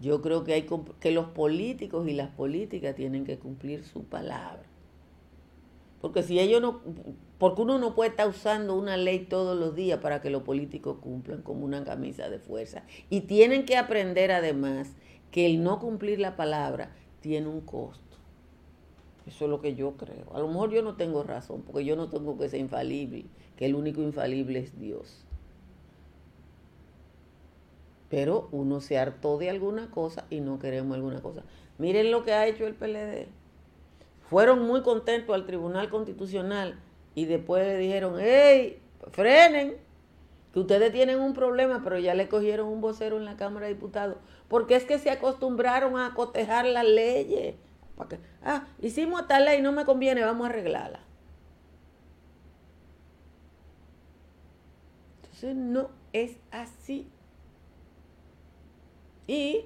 Yo 0.00 0.20
creo 0.20 0.42
que 0.42 0.54
hay 0.54 0.66
que 0.98 1.12
los 1.12 1.26
políticos 1.26 2.08
y 2.08 2.12
las 2.12 2.30
políticas 2.30 2.96
tienen 2.96 3.24
que 3.24 3.38
cumplir 3.38 3.84
su 3.84 4.02
palabra. 4.02 4.64
Porque 6.00 6.24
si 6.24 6.40
ellos 6.40 6.60
no, 6.60 6.80
porque 7.38 7.62
uno 7.62 7.78
no 7.78 7.94
puede 7.94 8.10
estar 8.10 8.28
usando 8.28 8.74
una 8.74 8.96
ley 8.96 9.20
todos 9.20 9.56
los 9.56 9.76
días 9.76 10.00
para 10.00 10.20
que 10.20 10.30
los 10.30 10.42
políticos 10.42 10.96
cumplan 11.00 11.42
como 11.42 11.64
una 11.64 11.84
camisa 11.84 12.28
de 12.28 12.40
fuerza. 12.40 12.82
Y 13.08 13.20
tienen 13.20 13.64
que 13.64 13.76
aprender 13.76 14.32
además 14.32 14.96
que 15.30 15.46
el 15.46 15.62
no 15.62 15.78
cumplir 15.78 16.18
la 16.18 16.34
palabra 16.34 16.90
tiene 17.22 17.48
un 17.48 17.62
costo. 17.62 18.02
Eso 19.26 19.44
es 19.44 19.50
lo 19.50 19.60
que 19.60 19.74
yo 19.74 19.92
creo. 19.92 20.26
A 20.34 20.40
lo 20.40 20.48
mejor 20.48 20.70
yo 20.70 20.82
no 20.82 20.96
tengo 20.96 21.22
razón, 21.22 21.62
porque 21.62 21.84
yo 21.84 21.96
no 21.96 22.08
tengo 22.08 22.36
que 22.36 22.48
ser 22.48 22.60
infalible, 22.60 23.24
que 23.56 23.66
el 23.66 23.74
único 23.74 24.02
infalible 24.02 24.58
es 24.58 24.78
Dios. 24.78 25.24
Pero 28.10 28.48
uno 28.52 28.80
se 28.80 28.98
hartó 28.98 29.38
de 29.38 29.48
alguna 29.48 29.90
cosa 29.90 30.26
y 30.28 30.40
no 30.40 30.58
queremos 30.58 30.96
alguna 30.96 31.22
cosa. 31.22 31.44
Miren 31.78 32.10
lo 32.10 32.24
que 32.24 32.34
ha 32.34 32.46
hecho 32.46 32.66
el 32.66 32.74
PLD. 32.74 33.28
Fueron 34.28 34.66
muy 34.66 34.82
contentos 34.82 35.34
al 35.34 35.46
Tribunal 35.46 35.88
Constitucional 35.88 36.78
y 37.14 37.24
después 37.26 37.66
le 37.66 37.78
dijeron, 37.78 38.16
hey, 38.18 38.80
frenen, 39.12 39.76
que 40.52 40.60
ustedes 40.60 40.92
tienen 40.92 41.20
un 41.20 41.32
problema, 41.32 41.80
pero 41.82 41.98
ya 41.98 42.14
le 42.14 42.28
cogieron 42.28 42.68
un 42.68 42.80
vocero 42.80 43.16
en 43.16 43.24
la 43.24 43.36
Cámara 43.36 43.66
de 43.66 43.74
Diputados, 43.74 44.16
porque 44.52 44.76
es 44.76 44.84
que 44.84 44.98
se 44.98 45.10
acostumbraron 45.10 45.98
a 45.98 46.12
cotejar 46.12 46.66
las 46.66 46.84
leyes. 46.84 47.54
ah, 48.44 48.68
hicimos 48.82 49.22
esta 49.22 49.40
ley, 49.40 49.62
no 49.62 49.72
me 49.72 49.86
conviene, 49.86 50.22
vamos 50.22 50.46
a 50.46 50.50
arreglarla. 50.50 51.00
Entonces 55.22 55.56
no 55.56 55.88
es 56.12 56.36
así. 56.50 57.08
Y 59.26 59.64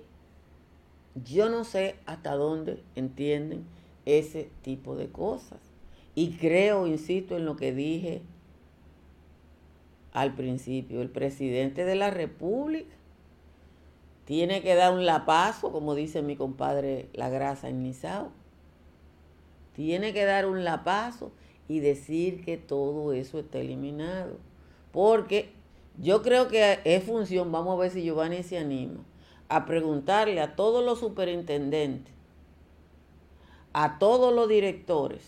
yo 1.17 1.49
no 1.49 1.65
sé 1.65 1.97
hasta 2.07 2.37
dónde 2.37 2.81
entienden 2.95 3.67
ese 4.05 4.53
tipo 4.63 4.95
de 4.95 5.09
cosas. 5.09 5.59
Y 6.15 6.37
creo, 6.37 6.87
insisto 6.87 7.37
en 7.37 7.45
lo 7.45 7.57
que 7.57 7.73
dije 7.73 8.23
al 10.13 10.37
principio, 10.37 11.03
el 11.03 11.11
presidente 11.11 11.85
de 11.85 11.97
la 11.97 12.13
República 12.13 12.95
tiene 14.27 14.61
que 14.61 14.75
dar 14.75 14.93
un 14.93 15.07
lapazo, 15.07 15.71
como 15.71 15.95
dice 15.95 16.21
mi 16.21 16.35
compadre 16.35 17.09
La 17.13 17.31
Grasa 17.31 17.69
en 17.69 17.85
Nizao. 17.85 18.31
Tiene 19.73 20.13
que 20.13 20.25
dar 20.25 20.47
un 20.47 20.65
lapazo 20.65 21.31
y 21.69 21.79
decir 21.79 22.45
que 22.45 22.57
todo 22.57 23.13
eso 23.13 23.39
está 23.39 23.59
eliminado. 23.59 24.37
Porque 24.91 25.53
yo 25.97 26.23
creo 26.23 26.49
que 26.49 26.81
es 26.85 27.05
función, 27.05 27.53
vamos 27.53 27.79
a 27.79 27.83
ver 27.83 27.93
si 27.93 28.03
Giovanni 28.03 28.43
se 28.43 28.59
anima, 28.59 29.01
a 29.49 29.65
preguntarle 29.65 30.41
a 30.41 30.57
todos 30.57 30.85
los 30.85 30.99
superintendentes, 30.99 32.13
a 33.73 34.01
todos 34.01 34.35
los 34.35 34.49
directores, 34.49 35.23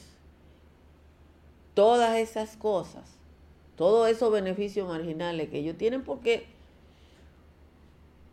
todas 1.74 2.16
esas 2.16 2.56
cosas, 2.56 3.04
todos 3.76 4.08
esos 4.08 4.32
beneficios 4.32 4.88
marginales 4.88 5.50
que 5.50 5.60
ellos 5.60 5.76
tienen, 5.78 6.02
porque 6.02 6.57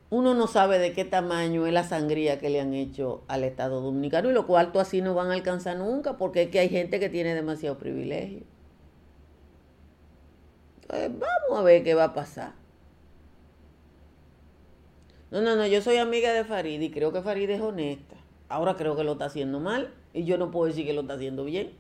uno 0.10 0.34
no 0.34 0.48
sabe 0.48 0.78
de 0.80 0.94
qué 0.94 1.04
tamaño 1.04 1.66
es 1.66 1.74
la 1.74 1.84
sangría 1.84 2.40
que 2.40 2.50
le 2.50 2.62
han 2.62 2.74
hecho 2.74 3.24
al 3.28 3.44
Estado 3.44 3.82
Dominicano 3.82 4.30
y 4.30 4.34
lo 4.34 4.46
cuartos 4.46 4.82
así 4.82 5.02
no 5.02 5.14
van 5.14 5.32
a 5.32 5.34
alcanzar 5.34 5.78
nunca 5.78 6.18
porque 6.18 6.44
es 6.44 6.50
que 6.50 6.60
hay 6.60 6.70
gente 6.70 7.00
que 7.00 7.10
tiene 7.10 7.34
demasiado 7.34 7.78
privilegio. 7.78 8.44
Entonces, 10.82 11.12
vamos 11.20 11.60
a 11.60 11.64
ver 11.64 11.84
qué 11.84 11.96
va 11.96 12.06
a 12.06 12.14
pasar. 12.14 12.54
No, 15.32 15.42
no, 15.42 15.56
no, 15.56 15.66
yo 15.66 15.82
soy 15.82 15.98
amiga 15.98 16.32
de 16.32 16.46
Farid 16.46 16.80
y 16.80 16.92
creo 16.92 17.12
que 17.12 17.22
Farid 17.22 17.50
es 17.50 17.62
honesta. 17.62 18.16
Ahora 18.48 18.76
creo 18.76 18.96
que 18.96 19.04
lo 19.04 19.14
está 19.14 19.26
haciendo 19.26 19.60
mal 19.60 19.92
y 20.14 20.24
yo 20.24 20.38
no 20.38 20.52
puedo 20.52 20.68
decir 20.68 20.86
que 20.86 20.94
lo 20.94 21.02
está 21.02 21.16
haciendo 21.16 21.44
bien. 21.44 21.74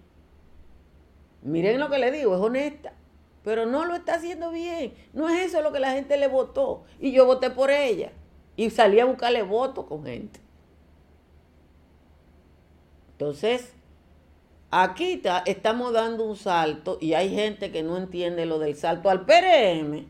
Miren 1.43 1.79
lo 1.79 1.89
que 1.89 1.99
le 1.99 2.11
digo, 2.11 2.35
es 2.35 2.41
honesta, 2.41 2.93
pero 3.45 3.65
no 3.65 3.85
lo 3.85 3.95
está 3.95 4.15
haciendo 4.15 4.51
bien. 4.51 4.93
No 5.13 5.29
es 5.29 5.45
eso 5.45 5.61
lo 5.61 5.71
que 5.71 5.79
la 5.79 5.91
gente 5.91 6.17
le 6.17 6.27
votó 6.27 6.83
y 6.99 7.13
yo 7.13 7.25
voté 7.25 7.51
por 7.51 7.71
ella 7.71 8.11
y 8.57 8.71
salí 8.71 8.99
a 8.99 9.05
buscarle 9.05 9.43
votos 9.43 9.85
con 9.85 10.03
gente. 10.03 10.41
Entonces, 13.11 13.71
aquí 14.71 15.21
estamos 15.45 15.93
dando 15.93 16.25
un 16.25 16.35
salto 16.35 16.97
y 16.99 17.13
hay 17.13 17.33
gente 17.33 17.71
que 17.71 17.83
no 17.83 17.95
entiende 17.95 18.45
lo 18.45 18.59
del 18.59 18.75
salto 18.75 19.09
al 19.09 19.25
PRM 19.25 20.07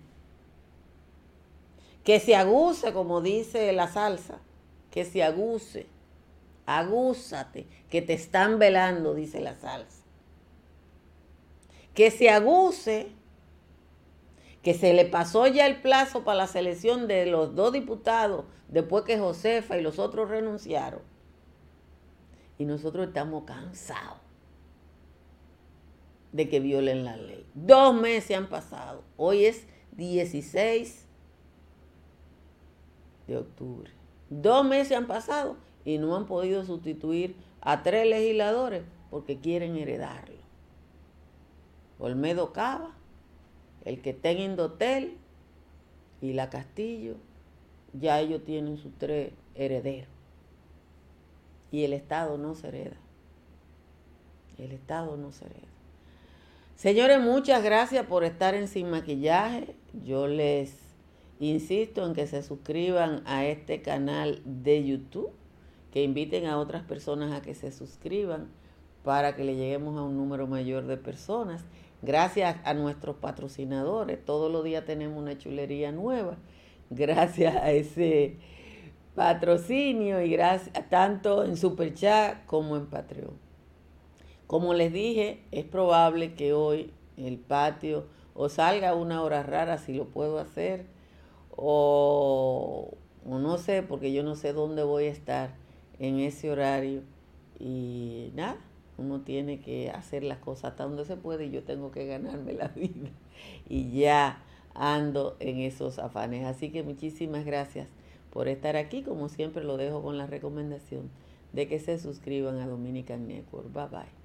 que 2.05 2.19
se 2.19 2.35
aguse, 2.35 2.93
como 2.93 3.19
dice 3.19 3.73
la 3.73 3.87
salsa, 3.87 4.37
que 4.91 5.03
se 5.03 5.23
aguse, 5.23 5.87
agúzate, 6.67 7.65
que 7.89 8.01
te 8.01 8.13
están 8.13 8.59
velando, 8.59 9.15
dice 9.15 9.41
la 9.41 9.55
salsa. 9.55 10.03
Que 11.95 12.11
se 12.11 12.29
aguse, 12.29 13.07
que 14.65 14.73
se 14.73 14.95
le 14.95 15.05
pasó 15.05 15.45
ya 15.45 15.67
el 15.67 15.79
plazo 15.79 16.23
para 16.23 16.39
la 16.39 16.47
selección 16.47 17.07
de 17.07 17.27
los 17.27 17.53
dos 17.53 17.71
diputados 17.71 18.45
después 18.67 19.03
que 19.03 19.19
Josefa 19.19 19.77
y 19.77 19.83
los 19.83 19.99
otros 19.99 20.27
renunciaron. 20.27 21.01
Y 22.57 22.65
nosotros 22.65 23.09
estamos 23.09 23.43
cansados 23.43 24.17
de 26.31 26.49
que 26.49 26.59
violen 26.59 27.05
la 27.05 27.15
ley. 27.15 27.45
Dos 27.53 27.93
meses 27.93 28.35
han 28.35 28.49
pasado. 28.49 29.03
Hoy 29.17 29.45
es 29.45 29.67
16 29.97 31.05
de 33.27 33.37
octubre. 33.37 33.91
Dos 34.31 34.65
meses 34.65 34.97
han 34.97 35.05
pasado 35.05 35.57
y 35.85 35.99
no 35.99 36.15
han 36.15 36.25
podido 36.25 36.65
sustituir 36.65 37.35
a 37.61 37.83
tres 37.83 38.07
legisladores 38.07 38.81
porque 39.11 39.37
quieren 39.37 39.77
heredarlo. 39.77 40.39
Olmedo 41.99 42.51
Cava, 42.51 42.95
el 43.85 44.01
que 44.01 44.11
está 44.11 44.31
en 44.31 44.39
Indotel 44.39 45.17
y 46.21 46.33
la 46.33 46.49
Castillo, 46.49 47.15
ya 47.93 48.19
ellos 48.19 48.43
tienen 48.43 48.77
sus 48.77 48.91
tres 48.97 49.31
herederos. 49.55 50.09
Y 51.71 51.83
el 51.83 51.93
Estado 51.93 52.37
no 52.37 52.55
se 52.55 52.67
hereda. 52.67 52.97
El 54.57 54.71
Estado 54.71 55.15
no 55.17 55.31
se 55.31 55.45
hereda. 55.45 55.67
Señores, 56.75 57.21
muchas 57.21 57.63
gracias 57.63 58.05
por 58.05 58.23
estar 58.23 58.53
en 58.53 58.67
Sin 58.67 58.89
Maquillaje. 58.89 59.75
Yo 60.03 60.27
les 60.27 60.85
Insisto 61.39 62.05
en 62.05 62.13
que 62.13 62.27
se 62.27 62.43
suscriban 62.43 63.21
a 63.25 63.45
este 63.45 63.81
canal 63.81 64.41
de 64.45 64.85
YouTube, 64.85 65.31
que 65.91 66.01
inviten 66.01 66.45
a 66.45 66.57
otras 66.57 66.83
personas 66.83 67.33
a 67.33 67.41
que 67.41 67.55
se 67.55 67.71
suscriban 67.71 68.47
para 69.03 69.35
que 69.35 69.43
le 69.43 69.55
lleguemos 69.55 69.97
a 69.97 70.03
un 70.03 70.15
número 70.15 70.47
mayor 70.47 70.85
de 70.85 70.95
personas. 70.95 71.63
Gracias 72.05 72.57
a 72.63 72.75
nuestros 72.75 73.15
patrocinadores, 73.15 74.23
todos 74.23 74.51
los 74.51 74.63
días 74.63 74.85
tenemos 74.85 75.17
una 75.17 75.39
chulería 75.39 75.91
nueva. 75.91 76.37
Gracias 76.91 77.55
a 77.55 77.71
ese 77.71 78.37
patrocinio 79.15 80.21
y 80.21 80.29
gracias 80.29 80.87
tanto 80.91 81.43
en 81.43 81.57
Super 81.57 81.95
Chat 81.95 82.45
como 82.45 82.77
en 82.77 82.85
Patreon. 82.85 83.33
Como 84.45 84.75
les 84.75 84.93
dije, 84.93 85.41
es 85.49 85.65
probable 85.65 86.35
que 86.35 86.53
hoy 86.53 86.93
el 87.17 87.39
patio 87.39 88.05
o 88.35 88.49
salga 88.49 88.93
una 88.93 89.23
hora 89.23 89.41
rara 89.41 89.79
si 89.79 89.95
lo 89.95 90.05
puedo 90.05 90.37
hacer 90.37 90.85
o, 91.55 92.93
no 93.25 93.57
sé, 93.57 93.81
porque 93.81 94.13
yo 94.13 94.21
no 94.21 94.35
sé 94.35 94.53
dónde 94.53 94.83
voy 94.83 95.05
a 95.05 95.11
estar 95.11 95.55
en 95.97 96.19
ese 96.19 96.51
horario. 96.51 97.01
Y 97.59 98.31
nada, 98.35 98.57
uno 98.97 99.21
tiene 99.21 99.59
que 99.59 99.89
hacer 99.89 100.23
las 100.23 100.37
cosas 100.39 100.71
hasta 100.71 100.83
donde 100.83 101.05
se 101.05 101.17
puede 101.17 101.45
y 101.45 101.51
yo 101.51 101.63
tengo 101.63 101.91
que 101.91 102.05
ganarme 102.05 102.53
la 102.53 102.67
vida. 102.75 103.09
Y 103.67 103.91
ya 103.91 104.41
ando 104.73 105.35
en 105.39 105.59
esos 105.59 105.99
afanes. 105.99 106.45
Así 106.45 106.71
que 106.71 106.83
muchísimas 106.83 107.45
gracias 107.45 107.89
por 108.31 108.47
estar 108.47 108.75
aquí. 108.75 109.01
Como 109.01 109.29
siempre 109.29 109.63
lo 109.63 109.77
dejo 109.77 110.01
con 110.01 110.17
la 110.17 110.27
recomendación 110.27 111.09
de 111.53 111.67
que 111.67 111.79
se 111.79 111.97
suscriban 111.99 112.57
a 112.59 112.67
Dominican 112.67 113.27
Network. 113.27 113.71
Bye 113.71 113.87
bye. 113.87 114.24